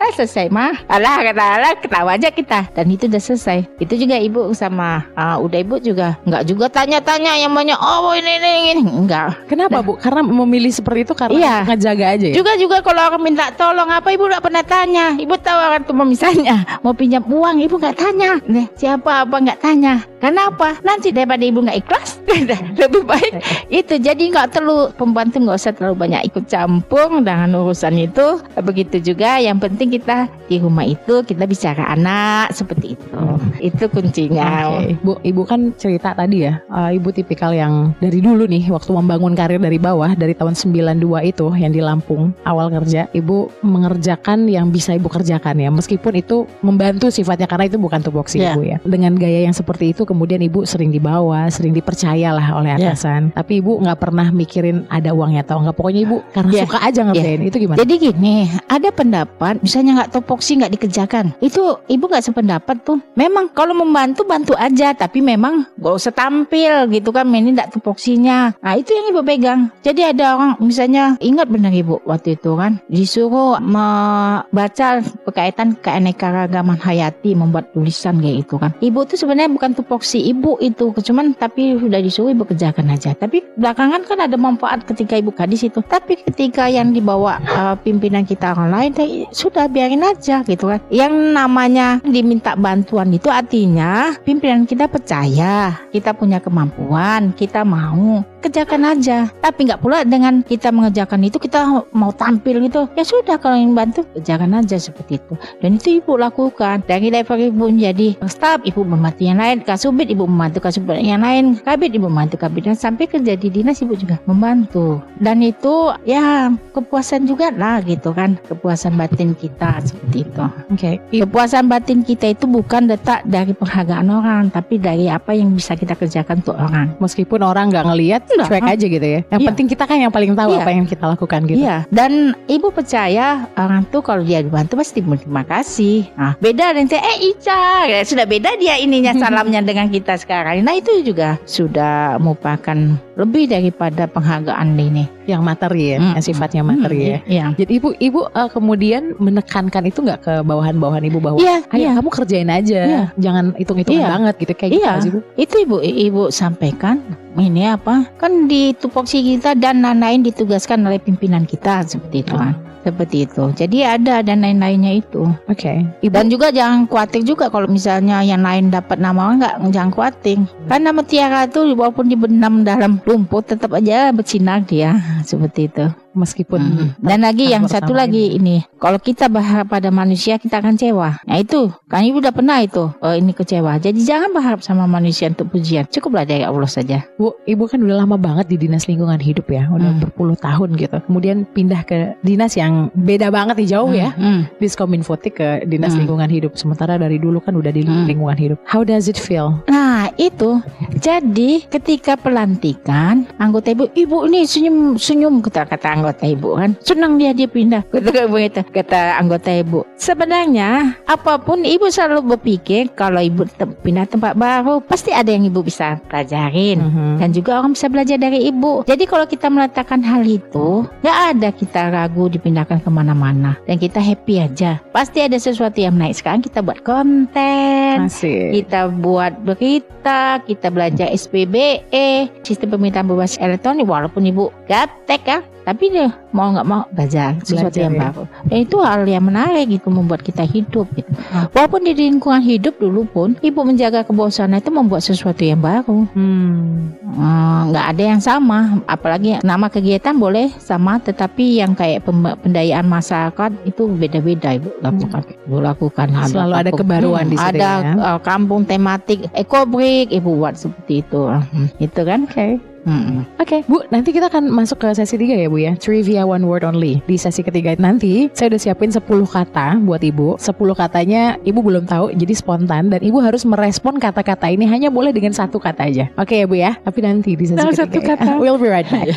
ah, 0.02 0.12
selesai 0.18 0.50
mah 0.50 0.74
alah 0.90 1.22
kata 1.22 1.44
alah 1.46 1.74
ketawa 1.78 2.10
aja 2.18 2.34
kita. 2.34 2.66
Dan 2.74 2.90
itu 2.90 3.06
udah 3.06 3.22
selesai. 3.22 3.70
Itu 3.78 3.94
juga 3.94 4.18
ibu 4.18 4.50
sama 4.58 5.06
ah, 5.14 5.38
udah 5.38 5.60
ibu 5.62 5.78
juga. 5.78 6.18
Nggak 6.26 6.44
juga 6.50 6.66
tanya-tanya 6.74 7.38
yang 7.38 7.54
banyak 7.54 7.78
oh 7.78 8.18
ini 8.18 8.42
ini 8.42 8.50
ini. 8.74 8.82
Enggak 8.82 9.46
Kenapa 9.46 9.86
Bu? 9.86 10.00
Karena 10.02 10.26
memilih 10.26 10.74
seperti 10.74 11.06
itu 11.06 11.14
karena 11.14 11.38
Iya. 11.38 11.56
ngejaga 11.70 12.06
aja 12.18 12.26
ya? 12.32 12.36
juga 12.36 12.54
juga 12.58 12.78
kalau 12.82 13.02
orang 13.14 13.22
minta 13.22 13.54
tolong 13.54 13.90
apa 13.92 14.10
ibu 14.10 14.26
nggak 14.26 14.44
pernah 14.44 14.64
tanya? 14.66 15.06
Ibu 15.20 15.36
tahu 15.38 15.60
orang 15.60 15.84
tuh 15.86 15.96
misalnya 16.02 16.66
mau 16.84 16.96
pinjam 16.98 17.22
uang 17.28 17.62
ibu 17.62 17.78
nggak 17.78 17.98
tanya. 18.00 18.42
Nih 18.50 18.66
siapa 18.74 19.28
apa 19.28 19.36
nggak 19.38 19.60
tanya? 19.62 20.02
Karena 20.18 20.50
apa 20.50 20.80
nanti 20.82 21.14
daripada 21.14 21.44
ibu 21.46 21.62
nggak 21.62 21.78
ikhlas 21.86 22.10
lebih 22.82 23.04
baik. 23.04 23.32
Itu 23.84 24.00
jadi 24.00 24.22
nggak 24.32 24.56
terlalu 24.56 24.96
pembantu 24.96 25.44
nggak 25.44 25.58
usah 25.60 25.74
terlalu 25.76 25.96
banyak 26.08 26.22
ikut 26.32 26.48
campur 26.48 27.12
dengan 27.22 27.52
urusan 27.54 27.96
itu. 28.00 28.40
Begitu 28.56 29.14
juga 29.14 29.38
yang 29.38 29.60
penting 29.60 29.91
kita 29.92 30.32
di 30.48 30.58
rumah 30.58 30.88
itu 30.88 31.22
kita 31.22 31.44
bicara 31.44 31.92
anak 31.92 32.56
seperti 32.56 32.96
itu 32.96 33.20
itu 33.60 33.86
kuncinya 33.92 34.72
Oke, 34.72 34.96
Bu, 35.04 35.12
Ibu 35.22 35.42
kan 35.44 35.76
cerita 35.76 36.16
tadi 36.16 36.48
ya, 36.48 36.58
eh, 36.64 36.98
Ibu 36.98 37.12
tipikal 37.12 37.52
yang 37.52 37.92
dari 38.00 38.24
dulu 38.24 38.48
nih 38.48 38.72
waktu 38.72 38.90
membangun 38.90 39.36
karir 39.36 39.60
dari 39.60 39.78
bawah 39.78 40.16
dari 40.16 40.32
tahun 40.34 40.56
92 40.56 41.04
itu 41.28 41.46
yang 41.54 41.72
di 41.72 41.82
Lampung 41.84 42.32
awal 42.44 42.72
kerja, 42.72 43.12
Ibu 43.12 43.62
mengerjakan 43.62 44.48
yang 44.48 44.70
bisa 44.70 44.96
Ibu 44.96 45.10
kerjakan 45.10 45.58
ya, 45.58 45.70
meskipun 45.70 46.14
itu 46.16 46.46
membantu 46.62 47.10
sifatnya 47.10 47.46
karena 47.46 47.68
itu 47.68 47.78
bukan 47.78 48.00
tupoksi 48.00 48.40
Iya. 48.40 48.56
Ibu 48.56 48.62
ya. 48.64 48.78
Dengan 48.82 49.14
gaya 49.18 49.46
yang 49.46 49.54
seperti 49.54 49.92
itu 49.92 50.08
kemudian 50.08 50.40
Ibu 50.42 50.64
sering 50.64 50.90
dibawa, 50.90 51.50
sering 51.50 51.74
dipercaya 51.74 52.32
lah 52.32 52.48
oleh 52.56 52.78
Iya. 52.78 52.94
atasan. 52.96 53.34
Tapi 53.36 53.60
Ibu 53.60 53.82
nggak 53.84 54.00
pernah 54.00 54.28
mikirin 54.32 54.86
ada 54.88 55.12
uangnya 55.12 55.44
atau 55.44 55.60
enggak, 55.62 55.76
pokoknya 55.76 56.02
Ibu 56.08 56.18
karena 56.32 56.52
Iya. 56.54 56.64
suka 56.66 56.78
aja 56.80 57.02
ngerjain. 57.10 57.40
Itu 57.42 57.58
gimana? 57.58 57.78
Jadi 57.82 57.94
gini, 58.00 58.36
ada 58.70 58.90
pendapat 58.94 59.60
misalnya 59.82 60.06
nggak 60.06 60.14
topoksi 60.14 60.52
nggak 60.62 60.74
dikerjakan. 60.78 61.26
Itu 61.42 61.82
ibu 61.90 62.06
nggak 62.06 62.22
sependapat 62.30 62.86
tuh. 62.86 63.02
Memang 63.18 63.50
kalau 63.50 63.74
membantu 63.74 64.22
bantu 64.30 64.54
aja, 64.54 64.94
tapi 64.94 65.26
memang 65.26 65.66
gak 65.82 65.98
usah 65.98 66.14
tampil 66.14 66.86
gitu 66.94 67.10
kan. 67.10 67.26
Ini 67.26 67.58
nggak 67.58 67.74
topoksinya. 67.74 68.54
Nah 68.62 68.78
itu 68.78 68.94
yang 68.94 69.10
ibu 69.10 69.26
pegang. 69.26 69.74
Jadi 69.82 70.06
ada 70.06 70.38
orang 70.38 70.54
misalnya 70.62 71.18
ingat 71.18 71.50
benar 71.50 71.74
ibu 71.74 71.98
waktu 72.06 72.38
itu 72.38 72.54
kan 72.54 72.78
disuruh 72.86 73.58
membaca 73.58 75.02
berkaitan 75.26 75.74
keanekaragaman 75.82 76.78
hayati 76.78 77.34
membuat 77.34 77.74
tulisan 77.74 78.22
kayak 78.22 78.46
itu 78.46 78.56
kan. 78.62 78.78
Ibu 78.78 79.10
tuh 79.10 79.18
sebenarnya 79.18 79.50
bukan 79.50 79.74
tupoksi 79.74 80.22
ibu 80.22 80.62
itu, 80.62 80.94
cuman 80.94 81.34
tapi 81.34 81.74
sudah 81.82 81.98
disuruh 81.98 82.30
ibu 82.30 82.46
kerjakan 82.46 82.94
aja. 82.94 83.18
Tapi 83.18 83.42
belakangan 83.58 84.06
kan 84.06 84.20
ada 84.22 84.38
manfaat 84.38 84.86
ketika 84.86 85.18
ibu 85.18 85.34
kadis 85.34 85.66
itu. 85.66 85.82
Tapi 85.82 86.22
ketika 86.22 86.70
yang 86.70 86.94
dibawa 86.94 87.42
uh, 87.50 87.74
pimpinan 87.82 88.28
kita 88.28 88.54
orang 88.54 88.70
lain, 88.70 88.92
ya 88.94 89.06
sudah 89.34 89.71
biarin 89.72 90.04
aja 90.04 90.44
gitu 90.44 90.68
kan. 90.68 90.84
Yang 90.92 91.14
namanya 91.32 92.04
diminta 92.04 92.54
bantuan 92.60 93.10
itu 93.16 93.32
artinya 93.32 94.14
pimpinan 94.22 94.68
kita 94.68 94.92
percaya, 94.92 95.88
kita 95.90 96.12
punya 96.12 96.44
kemampuan, 96.44 97.32
kita 97.34 97.64
mau 97.64 98.22
kerjakan 98.42 98.82
aja. 98.98 99.30
Tapi 99.42 99.70
nggak 99.70 99.82
pula 99.82 100.04
dengan 100.04 100.42
kita 100.42 100.74
mengerjakan 100.74 101.22
itu 101.26 101.38
kita 101.38 101.86
mau 101.94 102.12
tampil 102.14 102.62
gitu. 102.66 102.90
Ya 102.98 103.04
sudah 103.06 103.38
kalau 103.38 103.58
ingin 103.58 103.78
bantu 103.78 104.06
kerjakan 104.18 104.58
aja 104.58 104.78
seperti 104.78 105.22
itu. 105.22 105.34
Dan 105.62 105.78
itu 105.78 106.02
ibu 106.02 106.18
lakukan. 106.18 106.84
Dari 106.86 107.14
level 107.14 107.54
ibu 107.54 107.70
menjadi 107.70 108.18
staff, 108.26 108.62
ibu 108.66 108.82
membantu 108.82 109.22
yang 109.22 109.38
lain. 109.38 109.62
Kasubit 109.62 110.10
ibu 110.10 110.26
membantu 110.26 110.64
kasubit 110.64 111.00
yang 111.02 111.22
lain. 111.22 111.58
Kabit 111.62 111.94
ibu 111.94 112.10
membantu 112.10 112.42
kabit. 112.42 112.68
Dan 112.68 112.78
sampai 112.78 113.06
kerja 113.08 113.38
di 113.38 113.48
dinas 113.48 113.82
ibu 113.86 113.94
juga 113.94 114.18
membantu. 114.26 115.00
Dan 115.22 115.46
itu 115.46 115.94
ya 116.04 116.50
kepuasan 116.74 117.30
juga 117.30 117.54
lah 117.54 117.84
gitu 117.86 118.12
kan. 118.16 118.40
Kepuasan 118.50 118.98
batin 118.98 119.38
kita 119.38 119.80
seperti 119.84 120.26
itu. 120.26 120.44
Oke, 120.72 120.92
Ibu 121.12 121.28
Kepuasan 121.28 121.68
batin 121.68 122.04
kita 122.04 122.32
itu 122.32 122.46
bukan 122.46 122.88
letak 122.92 123.24
dari 123.28 123.56
penghargaan 123.56 124.08
orang, 124.12 124.44
tapi 124.52 124.78
dari 124.78 125.08
apa 125.08 125.32
yang 125.32 125.56
bisa 125.56 125.76
kita 125.76 125.96
kerjakan 125.96 126.44
untuk 126.44 126.58
orang. 126.58 126.94
meskipun 127.00 127.42
orang 127.42 127.72
nggak 127.72 127.88
ngelihat, 127.88 128.22
Enggak. 128.36 128.50
cuek 128.50 128.64
aja 128.68 128.86
gitu 128.88 129.08
ya. 129.08 129.20
Yang 129.28 129.42
Iya. 129.42 129.48
penting 129.52 129.68
kita 129.68 129.84
kan 129.84 129.98
yang 129.98 130.10
paling 130.10 130.32
tahu 130.32 130.52
Iya. 130.52 130.62
apa 130.62 130.72
yang 130.72 130.86
kita 130.86 131.06
lakukan 131.08 131.40
gitu. 131.46 131.60
Iya, 131.60 131.78
dan 131.90 132.12
ibu 132.46 132.68
percaya 132.70 133.28
orang 133.54 133.84
tuh 133.88 134.02
kalau 134.02 134.22
dia 134.22 134.40
dibantu 134.40 134.76
pasti 134.76 135.00
berterima 135.00 135.44
kasih. 135.44 136.08
Nah, 136.14 136.34
beda 136.38 136.72
nanti 136.72 136.96
eh 136.96 137.18
Ica, 137.28 137.86
ya, 137.86 138.00
sudah 138.02 138.24
beda 138.24 138.56
dia 138.56 138.78
ininya 138.78 139.12
salamnya 139.22 139.62
dengan 139.62 139.88
kita 139.88 140.16
sekarang. 140.16 140.62
Nah 140.62 140.74
itu 140.74 141.02
juga 141.02 141.36
sudah 141.44 142.18
merupakan 142.18 142.78
lebih 143.20 143.52
daripada 143.52 144.08
penghargaan 144.08 144.76
ini. 144.76 145.06
yang 145.30 145.46
materi 145.48 145.96
ya, 145.96 145.98
Hmm. 146.02 146.18
yang 146.18 146.26
sifatnya 146.26 146.60
materi 146.66 147.00
ya. 147.08 147.18
Iya. 147.24 147.46
Jadi 147.56 147.80
ibu 147.80 147.90
ibu 147.96 148.28
eh, 148.28 148.50
kemudian 148.52 149.16
menekankan 149.16 149.88
itu 149.88 150.04
nggak 150.04 150.20
ke 150.20 150.34
bawahan-bawahan 150.44 151.08
ibu 151.08 151.24
bahwa 151.24 151.40
Iya, 151.40 151.64
ayo 151.72 151.88
iya. 151.88 151.92
kamu 151.96 152.10
kerjain 152.12 152.50
aja, 152.52 152.80
Iya. 152.84 153.04
jangan 153.16 153.56
hitung-hitungan 153.56 154.02
Iya. 154.02 154.10
banget 154.12 154.36
gitu 154.44 154.54
kayak 154.58 154.72
Iya. 154.72 154.76
gitu 154.76 154.84
nggak 154.84 155.00
sih 155.00 155.12
bu. 155.14 155.20
Itu 155.38 155.56
ibu 155.62 155.76
ibu 155.80 156.22
sampaikan 156.34 157.00
ini 157.38 157.64
apa? 157.64 158.12
Kan 158.20 158.52
di 158.52 158.76
tupoksi 158.76 159.24
kita 159.24 159.56
dan 159.56 159.80
lain-lain 159.80 160.26
ditugaskan 160.26 160.84
oleh 160.84 161.00
pimpinan 161.00 161.48
kita 161.48 161.86
seperti 161.88 162.28
itu 162.28 162.34
kan. 162.36 162.58
Seperti 162.82 163.30
itu. 163.30 163.44
Jadi 163.54 163.86
ada 163.86 164.26
dan 164.26 164.42
lain-lainnya 164.42 164.98
itu. 164.98 165.30
Oke. 165.46 165.86
Ibu 166.02 166.14
Dan 166.14 166.34
juga 166.34 166.50
jangan 166.50 166.90
khawatir 166.90 167.22
juga 167.22 167.54
kalau 167.54 167.70
misalnya 167.70 168.26
yang 168.26 168.42
lain 168.42 168.74
dapat 168.74 168.98
nama 168.98 169.30
orang 169.30 169.38
nggak 169.46 169.56
jangan 169.70 169.92
khawatir. 169.94 170.38
Kan 170.66 170.82
nama 170.82 171.02
Tiara 171.06 171.46
itu 171.46 171.78
walaupun 171.78 172.10
dibenam 172.10 172.66
dalam 172.66 172.98
lumpur 173.06 173.46
tetap 173.46 173.78
aja 173.78 174.10
bersinar 174.10 174.66
dia 174.66 174.98
seperti 175.30 175.70
itu. 175.70 175.86
Meskipun 176.14 176.62
Hmm. 176.62 176.90
Dan 177.02 177.26
lagi 177.26 177.50
yang 177.50 177.66
satu 177.66 177.92
lagi 177.92 178.38
ini, 178.38 178.64
kalau 178.78 179.02
kita 179.02 179.28
berharap 179.28 179.68
pada 179.68 179.90
manusia 179.90 180.38
kita 180.38 180.62
akan 180.62 180.78
kecewa. 180.78 181.20
Nah 181.26 181.38
itu, 181.38 181.74
kan 181.90 182.06
ibu 182.06 182.22
udah 182.22 182.32
pernah 182.32 182.62
itu 182.62 182.88
oh, 182.88 183.14
ini 183.16 183.34
kecewa. 183.34 183.82
Jadi 183.82 184.02
jangan 184.02 184.32
berharap 184.32 184.62
sama 184.62 184.86
manusia 184.86 185.28
untuk 185.28 185.52
pujian. 185.52 185.90
Cukuplah 185.90 186.24
dari 186.24 186.46
Allah 186.46 186.70
saja. 186.70 187.04
Bu, 187.18 187.34
ibu 187.44 187.66
kan 187.66 187.82
udah 187.82 188.06
lama 188.06 188.16
banget 188.16 188.48
di 188.48 188.58
dinas 188.62 188.86
lingkungan 188.86 189.18
hidup 189.20 189.50
ya, 189.50 189.68
udah 189.68 189.92
Hmm. 189.96 190.02
berpuluh 190.02 190.38
tahun 190.38 190.78
gitu. 190.78 190.98
Kemudian 191.08 191.44
pindah 191.50 191.82
ke 191.84 192.16
dinas 192.22 192.54
yang 192.56 192.88
beda 192.94 193.34
banget 193.34 193.58
nih 193.58 193.70
jauh 193.74 193.92
ya, 193.92 194.14
Hmm. 194.16 194.48
Diskominfotik 194.62 195.34
ke 195.42 195.50
dinas 195.68 195.94
Hmm. 195.94 196.06
lingkungan 196.06 196.30
hidup. 196.30 196.52
Sementara 196.56 196.96
dari 196.96 197.18
dulu 197.18 197.42
kan 197.42 197.58
udah 197.58 197.72
di 197.74 197.84
Hmm. 197.84 198.06
lingkungan 198.08 198.38
hidup. 198.38 198.58
How 198.64 198.86
does 198.86 199.10
it 199.10 199.18
feel? 199.18 199.60
Nah 199.68 200.14
itu 200.16 200.62
jadi 201.02 201.66
ketika 201.68 202.14
pelantikan 202.16 203.26
anggota 203.36 203.74
ibu 203.74 203.90
ibu 203.92 204.30
ini 204.30 204.46
senyum 204.46 204.96
senyum 204.96 205.42
kata 205.42 205.66
kata 205.66 205.88
anggota 205.92 206.24
ibu 206.24 206.54
kan 206.54 206.78
senang 206.80 207.18
dia 207.18 207.34
dia 207.34 207.50
pindah 207.50 207.82
kata 207.90 208.30
ibu 208.30 208.38
itu 208.38 208.62
kata 208.62 209.18
anggota 209.18 209.50
ibu 209.50 209.82
sebenarnya 209.98 211.02
apa 211.04 211.42
pun 211.42 211.66
ibu 211.66 211.90
selalu 211.90 212.36
berpikir 212.36 212.94
kalau 212.94 213.18
ibu 213.18 213.50
te- 213.50 213.66
pindah 213.82 214.06
tempat 214.06 214.38
baru 214.38 214.78
pasti 214.80 215.10
ada 215.10 215.28
yang 215.28 215.42
ibu 215.44 215.62
bisa 215.62 215.98
pelajarin 216.06 216.78
Mhm. 216.82 217.18
dan 217.18 217.30
juga 217.32 217.58
orang 217.58 217.74
bisa 217.74 217.88
belajar 217.88 218.18
dari 218.18 218.46
ibu. 218.46 218.84
Jadi 218.84 219.04
kalau 219.06 219.24
kita 219.24 219.48
meletakkan 219.48 220.02
hal 220.02 220.22
itu, 220.22 220.84
nggak 221.00 221.18
ada 221.32 221.50
kita 221.50 221.82
ragu 221.90 222.28
dipindahkan 222.28 222.78
ke 222.78 222.90
mana-mana 222.90 223.58
dan 223.64 223.78
kita 223.78 223.98
happy 223.98 224.38
aja. 224.38 224.78
Pasti 224.92 225.24
ada 225.24 225.38
sesuatu 225.38 225.78
yang 225.78 225.96
menaik. 225.96 226.14
Sekarang 226.14 226.42
kita 226.42 226.60
buat 226.60 226.84
konten, 226.84 228.06
Masih. 228.06 228.52
kita 228.54 228.92
buat 228.92 229.40
berita, 229.42 230.44
kita 230.44 230.68
belajar 230.68 230.91
SPBE, 231.00 232.28
sistem 232.44 232.74
pemerintahan 232.74 233.08
berbasis 233.08 233.40
elektronik. 233.40 233.88
Walaupun 233.88 234.28
ibu 234.28 234.52
gaptek 234.68 235.22
kan, 235.24 235.42
tapi 235.62 235.90
dia 235.90 236.10
mau 236.30 236.50
nggak 236.50 236.66
mau 236.66 236.82
belajar 236.90 237.38
sesuatu 237.42 237.72
Belajar, 237.72 237.84
yang 237.84 237.94
ya. 237.94 238.02
baru. 238.08 238.24
Dan 238.46 238.58
itu 238.60 238.78
hal 238.80 239.02
yang 239.04 239.24
menarik 239.24 239.66
gitu 239.70 239.88
membuat 239.88 240.22
kita 240.22 240.42
hidup 240.42 240.88
gitu. 240.92 241.12
Ah. 241.30 241.46
Walaupun 241.52 241.82
di 241.84 241.94
lingkungan 241.94 242.42
hidup 242.42 242.78
dulu 242.78 243.06
pun, 243.06 243.36
ibu 243.40 243.60
menjaga 243.62 244.02
kebosanan 244.02 244.58
itu 244.58 244.70
membuat 244.70 245.02
sesuatu 245.02 245.42
yang 245.42 245.60
baru. 245.60 246.08
Hmm. 246.12 246.92
Hmm, 247.02 247.62
nggak 247.70 247.86
ada 247.92 248.04
yang 248.08 248.22
sama 248.24 248.80
apalagi 248.86 249.44
nama 249.44 249.68
kegiatan 249.68 250.16
boleh 250.16 250.48
sama 250.58 250.96
tetapi 250.96 251.60
yang 251.60 251.76
kayak 251.76 252.08
pendayaan 252.40 252.88
masyarakat 252.88 253.52
itu 253.66 253.84
beda-beda 253.92 254.56
ibu 254.56 254.72
lakukan 254.80 255.24
ibu 255.28 255.58
lakukan 255.60 256.08
Selalu 256.24 256.54
ada 256.56 256.64
kampung- 256.64 256.80
kebaruan 256.80 257.26
di 257.28 257.36
situ 257.36 257.52
ada 257.52 257.72
ya. 257.84 257.94
uh, 258.00 258.20
kampung 258.22 258.64
tematik 258.64 259.28
ekobrik 259.36 260.08
ibu 260.08 260.40
buat 260.40 260.56
seperti 260.56 261.04
itu 261.04 261.22
Hmm, 261.52 261.68
itu 261.78 262.02
kan 262.02 262.24
Oke. 262.24 262.48
Hmm. 262.82 263.30
Oke, 263.38 263.62
Bu, 263.70 263.86
nanti 263.94 264.10
kita 264.10 264.26
akan 264.26 264.50
masuk 264.50 264.82
ke 264.82 264.90
sesi 264.98 265.14
3 265.14 265.46
ya, 265.46 265.48
Bu 265.50 265.62
ya. 265.62 265.74
Trivia 265.78 266.26
one 266.26 266.46
word 266.46 266.66
only. 266.66 266.98
Di 267.06 267.14
sesi 267.14 267.46
ketiga 267.46 267.78
nanti 267.78 268.30
saya 268.34 268.54
udah 268.54 268.62
siapin 268.62 268.90
10 268.90 269.02
kata 269.06 269.78
buat 269.82 270.02
Ibu. 270.02 270.42
10 270.42 270.54
katanya 270.74 271.38
Ibu 271.46 271.60
belum 271.62 271.86
tahu, 271.86 272.14
jadi 272.18 272.34
spontan 272.34 272.90
dan 272.90 273.02
Ibu 273.02 273.22
harus 273.22 273.46
merespon 273.46 274.02
kata-kata 274.02 274.50
ini 274.50 274.66
hanya 274.66 274.90
boleh 274.90 275.14
dengan 275.14 275.34
satu 275.34 275.62
kata 275.62 275.88
aja. 275.90 276.06
Oke 276.18 276.42
ya, 276.42 276.46
Bu 276.50 276.58
ya. 276.58 276.74
Tapi 276.82 277.00
nanti 277.06 277.38
di 277.38 277.46
sesi 277.46 277.58
Dalam 277.58 277.74
ketiga. 277.74 277.86
satu 277.86 277.98
ya. 278.02 278.08
kata. 278.18 278.32
We'll 278.42 278.58
be 278.58 278.70
right 278.70 278.88
back. 278.90 279.14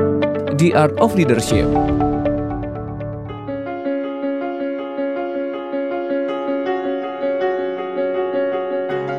The 0.58 0.70
Art 0.74 0.94
of 1.02 1.14
Leadership. 1.18 1.66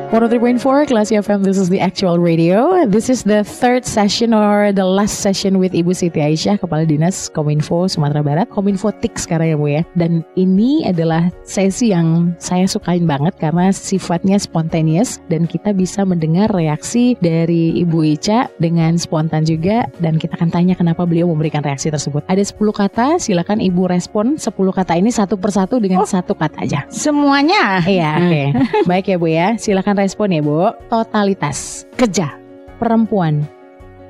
103.4 0.06 0.86
Classy 0.86 1.18
FM, 1.18 1.42
this 1.42 1.58
is 1.58 1.66
the 1.66 1.82
actual 1.82 2.22
radio. 2.22 2.86
This 2.86 3.10
is 3.10 3.26
the 3.26 3.42
third 3.42 3.82
session 3.82 4.30
or 4.30 4.70
the 4.70 4.86
last 4.86 5.18
session 5.18 5.58
with 5.58 5.74
Ibu 5.74 5.98
Siti 5.98 6.22
Aisyah, 6.22 6.62
Kepala 6.62 6.86
Dinas 6.86 7.26
Kominfo 7.26 7.90
Sumatera 7.90 8.22
Barat. 8.22 8.46
Kominfo 8.46 8.94
TIK 8.94 9.18
sekarang 9.18 9.48
ya 9.50 9.56
Bu 9.58 9.66
ya. 9.66 9.82
Dan 9.98 10.22
ini 10.38 10.86
adalah 10.86 11.26
sesi 11.42 11.90
yang 11.90 12.38
saya 12.38 12.70
sukain 12.70 13.02
banget 13.02 13.34
karena 13.42 13.74
sifatnya 13.74 14.38
spontaneous 14.38 15.18
dan 15.26 15.42
kita 15.42 15.74
bisa 15.74 16.06
mendengar 16.06 16.54
reaksi 16.54 17.18
dari 17.18 17.74
Ibu 17.82 18.06
Ica 18.06 18.46
dengan 18.62 18.94
spontan 19.02 19.42
juga 19.42 19.90
dan 19.98 20.22
kita 20.22 20.38
akan 20.38 20.54
tanya 20.54 20.78
kenapa 20.78 21.02
beliau 21.02 21.26
memberikan 21.34 21.66
reaksi 21.66 21.90
tersebut. 21.90 22.22
Ada 22.30 22.46
10 22.46 22.62
kata, 22.70 23.18
silakan 23.18 23.58
Ibu 23.58 23.90
respon 23.90 24.38
10 24.38 24.54
kata 24.54 24.94
ini 24.94 25.10
satu 25.10 25.34
persatu 25.34 25.82
dengan 25.82 26.06
satu 26.06 26.38
kata 26.38 26.62
aja. 26.62 26.86
Semuanya 26.94 27.82
Iya, 27.82 28.22
oke. 28.22 28.44
Baik 28.86 29.10
ya 29.10 29.16
Bu 29.18 29.26
ya. 29.26 29.58
Silakan 29.58 29.95
respon 29.96 30.36
ya 30.36 30.44
Bu. 30.44 30.76
Totalitas, 30.92 31.88
kerja, 31.96 32.36
perempuan, 32.78 33.48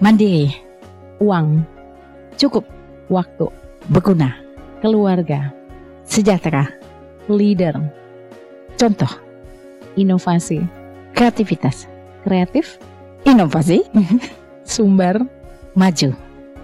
mandiri, 0.02 0.50
uang, 1.22 1.64
cukup, 2.36 2.66
waktu, 3.08 3.48
berguna, 3.88 4.36
keluarga, 4.82 5.54
sejahtera, 6.04 6.68
leader, 7.30 7.78
contoh, 8.76 9.10
inovasi, 9.96 10.60
kreativitas, 11.14 11.88
kreatif, 12.26 12.82
inovasi, 13.24 13.86
sumber, 14.66 15.22
maju, 15.78 16.10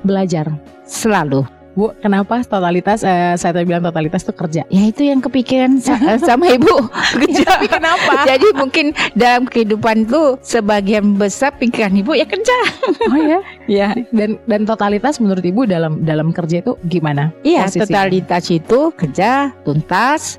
belajar. 0.04 0.50
selalu. 0.82 1.61
Bu, 1.72 1.90
kenapa 1.96 2.42
totalitas 2.42 3.00
eh, 3.00 3.32
saya 3.34 3.52
tadi 3.52 3.64
bilang 3.64 3.80
totalitas 3.82 4.20
itu 4.20 4.32
kerja? 4.32 4.62
Ya 4.68 4.82
itu 4.84 5.02
yang 5.02 5.18
kepikiran 5.18 5.78
sa- 5.78 5.96
sama 6.22 6.50
ibu 6.50 6.68
kerja. 7.16 7.44
Tapi 7.48 7.66
kenapa? 7.66 8.24
Jadi 8.24 8.48
mungkin 8.52 8.86
dalam 9.12 9.44
kehidupan 9.44 10.04
itu 10.04 10.36
sebagian 10.40 11.14
besar 11.14 11.54
pikiran 11.54 11.92
ibu 11.94 12.12
ya 12.12 12.24
kerja. 12.24 12.58
Oh 13.06 13.18
ya. 13.18 13.40
Ya. 13.64 13.94
Dan 14.10 14.42
dan 14.44 14.62
totalitas 14.62 15.16
menurut 15.16 15.40
Ibu 15.40 15.64
dalam 15.64 16.02
dalam 16.02 16.28
kerja 16.28 16.60
itu 16.60 16.74
gimana? 16.84 17.30
Iya, 17.40 17.64
Posisinya. 17.64 17.86
totalitas 17.86 18.44
itu 18.48 18.80
kerja 18.92 19.30
tuntas, 19.62 20.36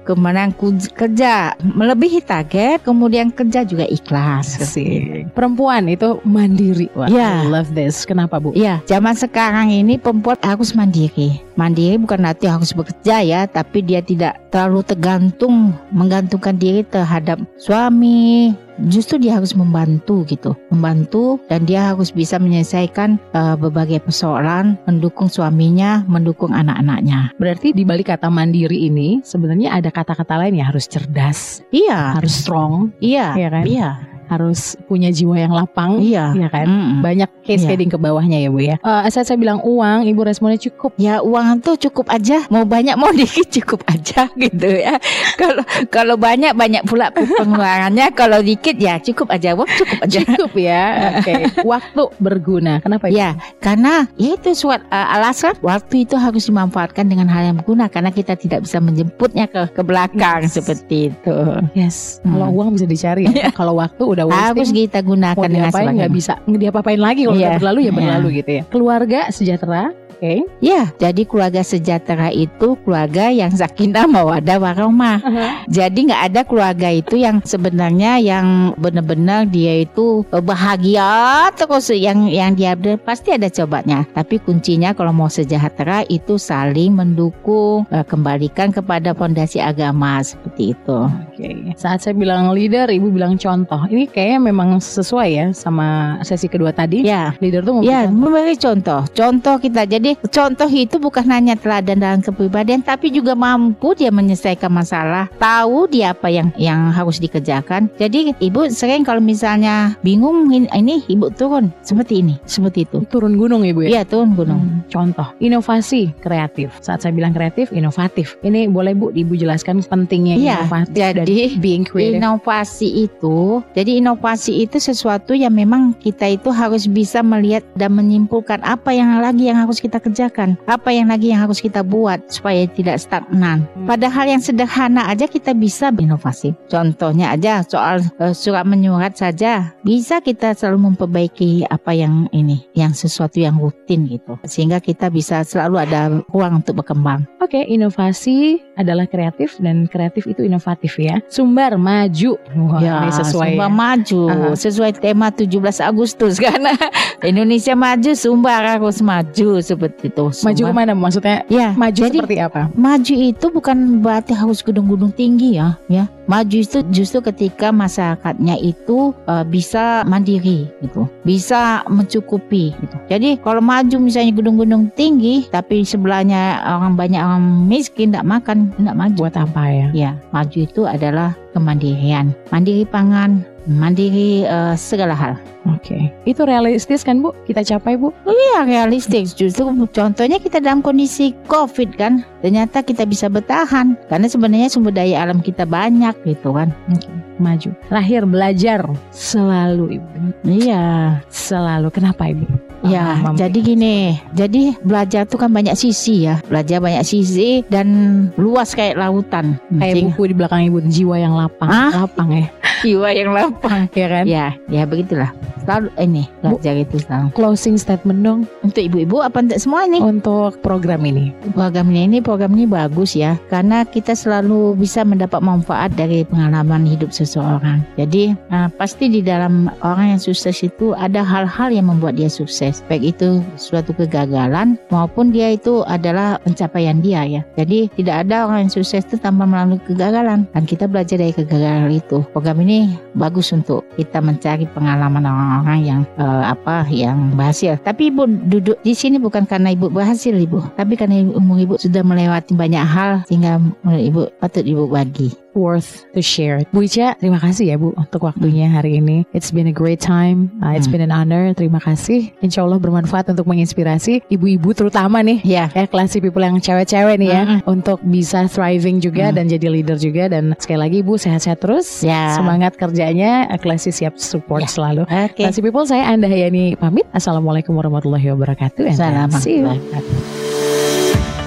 ku- 0.54 0.76
kerja 0.92 1.34
melebihi 1.58 2.20
target, 2.22 2.84
kemudian 2.84 3.32
kerja 3.32 3.64
juga 3.64 3.88
ikhlas. 3.88 4.60
Asik. 4.60 5.32
Perempuan 5.32 5.88
itu 5.88 6.20
mandiri. 6.24 6.92
Wah, 6.94 7.08
Ya. 7.08 7.42
I 7.42 7.48
love 7.48 7.72
this. 7.72 8.04
Kenapa, 8.04 8.38
Bu? 8.38 8.52
Iya, 8.54 8.84
zaman 8.86 9.16
sekarang 9.16 9.72
ini 9.72 9.96
perempuan 9.96 10.38
harus 10.40 10.72
mandiri. 10.72 11.23
Mandiri 11.54 12.02
bukan 12.02 12.26
arti 12.26 12.50
harus 12.50 12.74
bekerja 12.74 13.22
ya, 13.22 13.42
tapi 13.46 13.86
dia 13.86 14.02
tidak 14.02 14.42
terlalu 14.50 14.82
tergantung, 14.82 15.74
menggantungkan 15.94 16.58
diri 16.58 16.82
terhadap 16.88 17.38
suami. 17.62 18.54
Justru 18.90 19.22
dia 19.22 19.38
harus 19.38 19.54
membantu 19.54 20.26
gitu, 20.26 20.58
membantu 20.74 21.38
dan 21.46 21.62
dia 21.70 21.94
harus 21.94 22.10
bisa 22.10 22.42
menyelesaikan 22.42 23.22
eh, 23.38 23.54
berbagai 23.54 24.02
persoalan, 24.02 24.82
mendukung 24.90 25.30
suaminya, 25.30 26.02
mendukung 26.10 26.58
anak-anaknya. 26.58 27.30
Berarti 27.38 27.70
di 27.78 27.86
balik 27.86 28.10
kata 28.10 28.34
mandiri 28.34 28.90
ini 28.90 29.22
sebenarnya 29.22 29.78
ada 29.78 29.94
kata-kata 29.94 30.42
lain 30.42 30.58
ya 30.58 30.74
harus 30.74 30.90
cerdas, 30.90 31.62
Iya, 31.70 32.18
harus 32.18 32.34
strong, 32.34 32.90
iya, 32.98 33.38
Iya 33.38 33.48
kan? 33.54 33.64
iya, 33.70 33.90
harus 34.34 34.74
punya 34.86 35.10
jiwa 35.10 35.38
yang 35.38 35.54
lapang. 35.54 36.00
iya, 36.00 36.34
Iya 36.34 36.48
kan? 36.50 36.66
Mm-mm. 36.66 37.00
Banyak 37.02 37.30
case 37.44 37.64
Iya. 37.64 37.70
heading 37.74 37.90
ke 37.90 37.98
bawahnya 37.98 38.38
ya 38.40 38.50
Bu 38.50 38.60
ya. 38.60 38.76
Eh 38.80 39.10
saat 39.10 39.26
saya 39.26 39.38
bilang 39.38 39.62
uang, 39.62 40.06
Ibu 40.06 40.22
responnya 40.24 40.58
cukup. 40.58 40.96
Ya 40.96 41.20
uang 41.20 41.60
tuh 41.60 41.76
cukup 41.78 42.10
aja, 42.10 42.44
mau 42.48 42.64
banyak 42.64 42.96
mau 42.96 43.12
dikit 43.16 43.50
cukup 43.52 43.86
aja 43.88 44.28
gitu 44.34 44.68
ya. 44.70 44.98
Kalau 45.42 45.64
kalau 45.90 46.16
banyak 46.16 46.54
banyak 46.54 46.84
pula 46.84 47.10
pengeluarannya, 47.10 48.14
kalau 48.14 48.40
dikit 48.40 48.78
ya 48.78 48.98
cukup 48.98 49.30
aja, 49.30 49.54
wah 49.54 49.68
cukup 49.68 49.98
aja. 50.02 50.20
Cukup 50.34 50.54
ya. 50.56 50.84
Oke. 51.20 51.34
Waktu 51.62 52.02
berguna. 52.18 52.80
Kenapa 52.80 53.12
itu? 53.12 53.20
Ya, 53.20 53.34
karena 53.60 54.08
ya 54.16 54.34
itu 54.34 54.56
suat 54.56 54.82
uh, 54.88 55.14
alasan 55.14 55.54
waktu 55.60 56.08
itu 56.08 56.16
harus 56.16 56.48
dimanfaatkan 56.48 57.06
dengan 57.06 57.28
hal 57.28 57.52
yang 57.52 57.58
berguna 57.60 57.86
karena 57.88 58.10
kita 58.10 58.34
tidak 58.34 58.64
bisa 58.64 58.80
menjemputnya 58.80 59.46
ke 59.46 59.68
ke 59.70 59.82
belakang 59.84 60.46
Yes. 60.46 60.56
seperti 60.56 61.12
itu. 61.12 61.36
Yes. 61.76 62.24
Hmm. 62.24 62.34
Kalau 62.34 62.48
uang 62.54 62.70
bisa 62.74 62.86
dicari 62.86 63.28
ya. 63.28 63.52
Kalau 63.52 63.76
waktu 63.78 64.02
udah 64.02 64.23
Harus 64.30 64.70
wasting. 64.70 64.78
kita 64.86 65.00
Mau 65.00 65.10
gunakan 65.10 65.44
dengan 65.44 65.68
diapain 65.68 65.88
nggak 65.94 66.12
bisa 66.12 66.34
nggak 66.44 66.62
diapa-apain 66.62 67.02
lagi 67.02 67.22
kalau 67.24 67.36
Iya. 67.36 67.48
udah 67.48 67.60
berlalu 67.60 67.80
ya 67.80 67.84
Iya. 67.84 67.94
berlalu 67.98 68.28
gitu 68.34 68.52
ya. 68.52 68.64
Keluarga 68.68 69.20
sejahtera. 69.30 69.84
Oke. 70.24 70.48
Ya, 70.64 70.88
jadi 70.96 71.28
keluarga 71.28 71.60
sejahtera 71.68 72.32
itu 72.32 72.80
keluarga 72.88 73.28
yang 73.28 73.52
sakinah 73.52 74.08
mawadah 74.08 74.56
warahmah. 74.56 75.20
Jadi 75.68 76.08
nggak 76.08 76.24
ada 76.32 76.42
keluarga 76.48 76.88
itu 76.88 77.20
yang 77.20 77.44
sebenarnya 77.44 78.24
yang 78.24 78.72
benar-benar 78.80 79.44
dia 79.52 79.84
itu 79.84 80.24
bahagia 80.32 81.52
terus 81.60 81.92
yang 81.92 82.32
yang 82.32 82.56
dia 82.56 82.72
pasti 83.04 83.36
ada 83.36 83.52
cobanya. 83.52 84.08
Tapi 84.16 84.40
kuncinya 84.40 84.96
kalau 84.96 85.12
mau 85.12 85.28
sejahtera 85.28 86.08
itu 86.08 86.40
saling 86.40 86.96
mendukung, 86.96 87.84
eh, 87.92 88.08
kembalikan 88.08 88.72
kepada 88.72 89.12
fondasi 89.12 89.60
agama 89.60 90.24
seperti 90.24 90.72
itu. 90.72 91.00
Oke. 91.36 91.76
Saat 91.76 92.08
saya 92.08 92.16
bilang 92.16 92.56
leader, 92.56 92.88
ibu 92.88 93.12
bilang 93.12 93.36
contoh. 93.36 93.84
Ini 93.92 94.08
kayaknya 94.08 94.40
memang 94.40 94.80
sesuai 94.80 95.30
ya 95.36 95.46
sama 95.52 96.16
sesi 96.24 96.48
kedua 96.48 96.72
tadi. 96.72 97.04
Ya, 97.04 97.36
Leader 97.44 97.60
tuh 97.68 97.84
memberi 97.84 97.92
Ya, 97.92 98.08
contoh. 98.08 98.16
memberi 98.24 98.56
contoh. 98.56 99.02
Contoh 99.12 99.56
kita. 99.60 99.84
Jadi 99.84 100.13
contoh 100.30 100.70
itu 100.70 100.98
bukan 100.98 101.26
hanya 101.30 101.58
teladan 101.58 102.00
dalam 102.02 102.20
kepribadian, 102.22 102.82
tapi 102.84 103.10
juga 103.10 103.34
mampu 103.34 103.94
dia 103.98 104.10
menyelesaikan 104.14 104.70
masalah, 104.70 105.30
tahu 105.38 105.90
dia 105.90 106.14
apa 106.16 106.30
yang 106.30 106.50
yang 106.60 106.94
harus 106.94 107.18
dikerjakan. 107.20 107.90
Jadi 107.98 108.36
ibu 108.40 108.70
sering 108.70 109.04
kalau 109.04 109.20
misalnya 109.20 109.96
bingung 110.06 110.50
ini, 110.52 111.04
ibu 111.10 111.30
turun 111.34 111.74
seperti 111.82 112.22
ini, 112.22 112.36
seperti 112.46 112.86
itu. 112.86 113.06
turun 113.10 113.36
gunung 113.38 113.68
ibu 113.68 113.84
ya. 113.86 114.00
Iya 114.00 114.04
turun 114.08 114.34
gunung. 114.34 114.62
Hmm, 114.64 114.82
Contoh, 114.90 115.28
inovasi 115.42 116.14
kreatif. 116.22 116.72
Saat 116.82 117.04
saya 117.04 117.14
bilang 117.14 117.34
kreatif, 117.34 117.70
inovatif. 117.74 118.38
Ini 118.46 118.70
boleh 118.70 118.94
bu, 118.94 119.10
ibu 119.14 119.34
jelaskan 119.34 119.82
pentingnya 119.84 120.38
Iya, 120.38 120.66
inovatif 120.66 120.96
dan 120.96 121.14
jadi 121.24 121.36
being 121.60 121.86
creative. 121.86 122.22
Inovasi 122.22 123.10
itu, 123.10 123.62
jadi 123.74 124.00
inovasi 124.00 124.66
itu 124.66 124.78
sesuatu 124.80 125.34
yang 125.34 125.54
memang 125.54 125.94
kita 125.98 126.30
itu 126.30 126.50
harus 126.54 126.86
bisa 126.90 127.22
melihat 127.22 127.66
dan 127.78 127.94
menyimpulkan 127.98 128.62
apa 128.64 128.94
yang 128.94 129.20
lagi 129.20 129.50
yang 129.50 129.60
harus 129.60 129.82
kita 129.82 129.93
kerjakan, 130.00 130.56
apa 130.70 130.94
yang 130.94 131.10
lagi 131.10 131.34
yang 131.34 131.44
harus 131.46 131.60
kita 131.60 131.82
buat 131.82 132.22
supaya 132.30 132.66
tidak 132.70 133.02
stagnan. 133.02 133.66
Hmm. 133.74 133.90
Padahal 133.90 134.38
yang 134.38 134.42
sederhana 134.42 135.10
aja 135.10 135.26
kita 135.26 135.52
bisa 135.58 135.90
berinovasi. 135.90 136.54
Contohnya 136.70 137.34
aja 137.34 137.66
soal 137.66 138.06
eh, 138.22 138.34
surat 138.34 138.64
menyurat 138.64 139.18
saja, 139.18 139.74
bisa 139.82 140.22
kita 140.22 140.54
selalu 140.54 140.94
memperbaiki 140.94 141.68
apa 141.68 141.92
yang 141.92 142.30
ini, 142.32 142.64
yang 142.78 142.94
sesuatu 142.94 143.42
yang 143.42 143.58
rutin 143.58 144.06
gitu, 144.08 144.38
sehingga 144.46 144.80
kita 144.80 145.10
bisa 145.10 145.42
selalu 145.44 145.76
ada 145.84 146.02
ruang 146.32 146.64
untuk 146.64 146.82
berkembang. 146.86 147.26
Oke, 147.44 147.60
inovasi 147.60 148.64
adalah 148.80 149.04
kreatif 149.04 149.60
dan 149.60 149.84
kreatif 149.86 150.24
itu 150.24 150.48
inovatif 150.48 150.96
ya. 150.96 151.20
Sumber 151.28 151.76
maju. 151.76 152.40
Wah, 152.56 152.80
ini 152.80 153.12
sesuai. 153.12 153.60
Sumbar 153.60 153.68
ya. 153.68 153.76
maju 153.76 154.22
Aha. 154.32 154.56
sesuai 154.56 154.92
tema 154.96 155.28
17 155.28 155.52
Agustus 155.84 156.40
karena 156.40 156.72
Indonesia 157.28 157.76
maju 157.76 158.16
Sumbar 158.16 158.64
harus 158.64 159.04
maju 159.04 159.60
seperti 159.60 160.08
itu. 160.08 160.26
Maju 160.32 160.56
Sumbar- 160.56 160.72
ke 160.72 160.78
mana 160.80 160.92
maksudnya? 160.96 161.44
Ya, 161.52 161.76
Maju 161.76 162.00
jadi 162.00 162.18
seperti 162.24 162.38
apa? 162.40 162.72
maju 162.72 163.14
itu 163.14 163.46
bukan 163.52 163.78
berarti 164.00 164.32
harus 164.32 164.64
gedung-gedung 164.64 165.12
tinggi 165.12 165.60
ya, 165.60 165.76
ya. 165.92 166.08
Maju 166.24 166.56
itu 166.56 166.80
justru 166.96 167.20
ketika 167.20 167.76
masyarakatnya 167.76 168.56
itu 168.56 169.12
uh, 169.28 169.44
bisa 169.44 170.08
mandiri 170.08 170.72
gitu, 170.80 171.04
bisa 171.28 171.84
mencukupi 171.92 172.72
gitu. 172.80 172.96
Jadi 173.12 173.36
kalau 173.44 173.60
maju 173.60 174.00
misalnya 174.00 174.32
gedung-gedung 174.32 174.88
tinggi 174.96 175.44
tapi 175.52 175.84
sebelahnya 175.84 176.64
orang 176.64 176.96
banyak 176.96 177.20
orang 177.20 177.33
miskin 177.40 178.12
tidak 178.12 178.28
makan, 178.28 178.74
tidak 178.76 178.96
maju. 178.98 179.20
Buat 179.26 179.38
apa 179.40 179.64
ya? 179.70 179.88
Ya, 179.94 180.12
maju 180.34 180.58
itu 180.58 180.82
adalah 180.84 181.34
kemandirian, 181.54 182.34
mandiri 182.50 182.84
pangan, 182.84 183.46
mandiri 183.70 184.44
eh, 184.44 184.76
segala 184.76 185.16
hal. 185.16 185.34
Oke. 185.72 186.12
Itu 186.28 186.44
realistis 186.44 187.08
kan 187.08 187.24
Bu? 187.24 187.32
Kita 187.48 187.64
capai 187.64 187.96
Bu? 187.96 188.12
Iya 188.28 188.68
realistis. 188.68 189.32
Justru 189.32 189.72
contohnya 189.92 190.38
kita 190.40 190.60
dalam 190.60 190.84
kondisi 190.84 191.32
COVID 191.48 191.96
kan, 191.96 192.28
ternyata 192.44 192.84
kita 192.84 193.08
bisa 193.08 193.32
bertahan 193.32 193.96
karena 194.12 194.28
sebenarnya 194.28 194.68
sumber 194.68 194.92
daya 194.92 195.24
alam 195.24 195.40
kita 195.40 195.64
banyak 195.64 196.16
gitu 196.28 196.52
kan. 196.52 196.72
Oke. 196.92 197.08
Maju. 197.40 197.70
Terakhir 197.90 198.22
belajar 198.28 198.80
selalu 199.16 200.00
Ibu. 200.00 200.08
Iya. 200.48 201.18
Selalu. 201.32 201.88
Kenapa 201.90 202.30
Ibu? 202.30 202.73
Ya, 202.84 203.16
jadi 203.34 203.60
gini, 203.64 203.96
jadi 204.36 204.76
belajar 204.84 205.24
tuh 205.24 205.40
kan 205.40 205.50
banyak 205.50 205.72
sisi 205.74 206.28
ya, 206.28 206.44
belajar 206.46 206.84
banyak 206.84 207.04
sisi 207.04 207.64
dan 207.68 207.88
luas 208.36 208.76
kayak 208.76 209.00
lautan. 209.00 209.56
kayak 209.72 209.96
Sehingga- 209.96 210.16
buku 210.16 210.24
di 210.28 210.36
belakang 210.36 210.62
ibu 210.68 210.80
jiwa 210.84 211.16
yang 211.16 211.34
lapang, 211.34 211.70
Hah? 211.72 211.92
lapang 212.04 212.30
ya, 212.30 212.48
jiwa 212.86 213.10
yang 213.10 213.32
lapang. 213.32 213.88
ya 214.00 214.08
kan? 214.12 214.24
Ya, 214.28 214.46
ya 214.68 214.84
begitulah. 214.84 215.32
Selalu 215.64 215.96
ini 215.96 216.24
belajar 216.44 216.76
itu 216.76 217.00
selalu. 217.00 217.28
Closing 217.32 217.80
statement 217.80 218.20
dong 218.20 218.40
Untuk 218.68 218.84
ibu-ibu 218.84 219.24
apa 219.24 219.40
untuk 219.40 219.56
semua 219.56 219.88
ini? 219.88 220.04
untuk 220.04 220.60
program 220.60 221.08
ini. 221.08 221.32
Program 221.56 221.88
ini 221.88 222.20
program 222.20 222.52
ini 222.52 222.68
bagus 222.68 223.16
ya 223.16 223.40
karena 223.48 223.88
kita 223.88 224.12
selalu 224.12 224.76
bisa 224.76 225.08
mendapat 225.08 225.40
manfaat 225.40 225.96
dari 225.96 226.28
pengalaman 226.28 226.84
hidup 226.84 227.16
seseorang. 227.16 227.80
Jadi 227.96 228.36
uh, 228.52 228.68
pasti 228.76 229.08
di 229.08 229.24
dalam 229.24 229.72
orang 229.80 230.12
yang 230.12 230.22
sukses 230.22 230.60
itu 230.60 230.92
ada 231.00 231.24
hal-hal 231.24 231.72
yang 231.72 231.88
membuat 231.88 232.20
dia 232.20 232.28
sukses. 232.28 232.73
Baik 232.90 233.14
itu 233.14 233.44
suatu 233.60 233.94
kegagalan 233.94 234.80
maupun 234.90 235.30
dia 235.30 235.54
itu 235.54 235.86
adalah 235.86 236.42
pencapaian 236.42 236.98
dia 237.04 237.28
ya. 237.28 237.42
Jadi 237.60 237.92
tidak 238.00 238.26
ada 238.26 238.50
orang 238.50 238.66
yang 238.66 238.74
sukses 238.74 239.06
itu 239.06 239.20
tanpa 239.20 239.46
melalui 239.46 239.78
kegagalan 239.86 240.50
dan 240.50 240.64
kita 240.66 240.90
belajar 240.90 241.22
dari 241.22 241.36
kegagalan 241.36 241.94
itu. 241.94 242.26
Program 242.34 242.58
ini 242.64 242.98
bagus 243.14 243.54
untuk 243.54 243.86
kita 244.00 244.24
mencari 244.24 244.66
pengalaman 244.72 245.28
orang-orang 245.28 245.80
yang 245.84 246.02
uh, 246.18 246.50
apa 246.50 246.88
yang 246.90 247.36
berhasil. 247.36 247.78
Tapi 247.84 248.10
ibu 248.10 248.26
duduk 248.26 248.80
di 248.82 248.96
sini 248.96 249.20
bukan 249.20 249.44
karena 249.44 249.76
ibu 249.76 249.92
berhasil 249.92 250.34
ibu, 250.34 250.64
tapi 250.80 250.96
karena 250.96 251.22
ibu, 251.22 251.36
umur 251.36 251.58
ibu 251.60 251.76
sudah 251.76 252.02
melewati 252.02 252.56
banyak 252.56 252.84
hal 252.84 253.22
sehingga 253.28 253.60
ibu 253.86 254.32
patut 254.40 254.64
ibu 254.64 254.88
bagi. 254.88 255.43
Worth 255.54 256.06
to 256.12 256.22
share. 256.22 256.62
Bu 256.70 256.84
Ica, 256.84 257.16
terima 257.18 257.38
kasih 257.38 257.72
ya 257.72 257.76
Bu 257.76 257.94
untuk 257.94 258.26
waktunya 258.26 258.68
hari 258.68 258.98
ini. 258.98 259.26
It's 259.32 259.50
been 259.50 259.66
a 259.66 259.76
great 259.76 260.00
time. 260.00 260.50
Uh, 260.60 260.74
it's 260.74 260.86
Hmm. 260.86 260.98
been 261.00 261.06
an 261.06 261.14
honor. 261.14 261.54
Terima 261.54 261.78
kasih. 261.78 262.34
Insya 262.40 262.62
Allah 262.62 262.78
bermanfaat 262.78 263.30
untuk 263.30 263.46
menginspirasi 263.46 264.26
ibu-ibu 264.28 264.74
terutama 264.74 265.22
nih. 265.22 265.40
Ya, 265.42 265.66
Ya, 265.72 265.88
classy 265.88 266.20
people 266.20 266.42
yang 266.42 266.60
cewek-cewek 266.60 267.16
nih 267.18 267.30
ya. 267.30 267.42
Mm-mm. 267.46 267.60
Untuk 267.66 268.04
bisa 268.04 268.46
thriving 268.46 269.00
juga 269.00 269.32
Mm. 269.32 269.36
dan 269.36 269.46
jadi 269.48 269.68
leader 269.70 269.98
juga. 269.98 270.28
Dan 270.28 270.54
sekali 270.58 270.80
lagi 270.80 270.96
Ibu 271.00 271.16
sehat-sehat 271.16 271.60
terus. 271.60 272.02
Ya. 272.02 272.36
Semangat 272.36 272.76
kerjanya. 272.76 273.48
Classy 273.58 273.90
siap 273.90 274.20
support 274.20 274.64
Ya. 274.64 274.70
selalu. 274.70 275.04
oke. 275.06 275.36
Classy 275.36 275.60
people, 275.60 275.84
saya 275.84 276.06
Anda 276.06 276.28
Hayani 276.28 276.76
pamit. 276.76 277.08
Assalamualaikum 277.12 277.74
warahmatullahi 277.74 278.28
wabarakatuh. 278.30 278.84
Selamat. 278.92 279.40
see 279.40 279.60
you. 279.60 280.43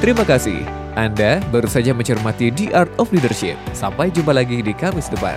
Terima 0.06 0.22
kasih. 0.22 0.62
Anda 0.94 1.42
baru 1.50 1.66
saja 1.66 1.90
mencermati 1.90 2.54
The 2.54 2.70
Art 2.70 2.94
of 2.94 3.10
Leadership. 3.10 3.58
Sampai 3.74 4.14
jumpa 4.14 4.30
lagi 4.30 4.62
di 4.62 4.70
Kamis 4.70 5.10
depan. 5.10 5.34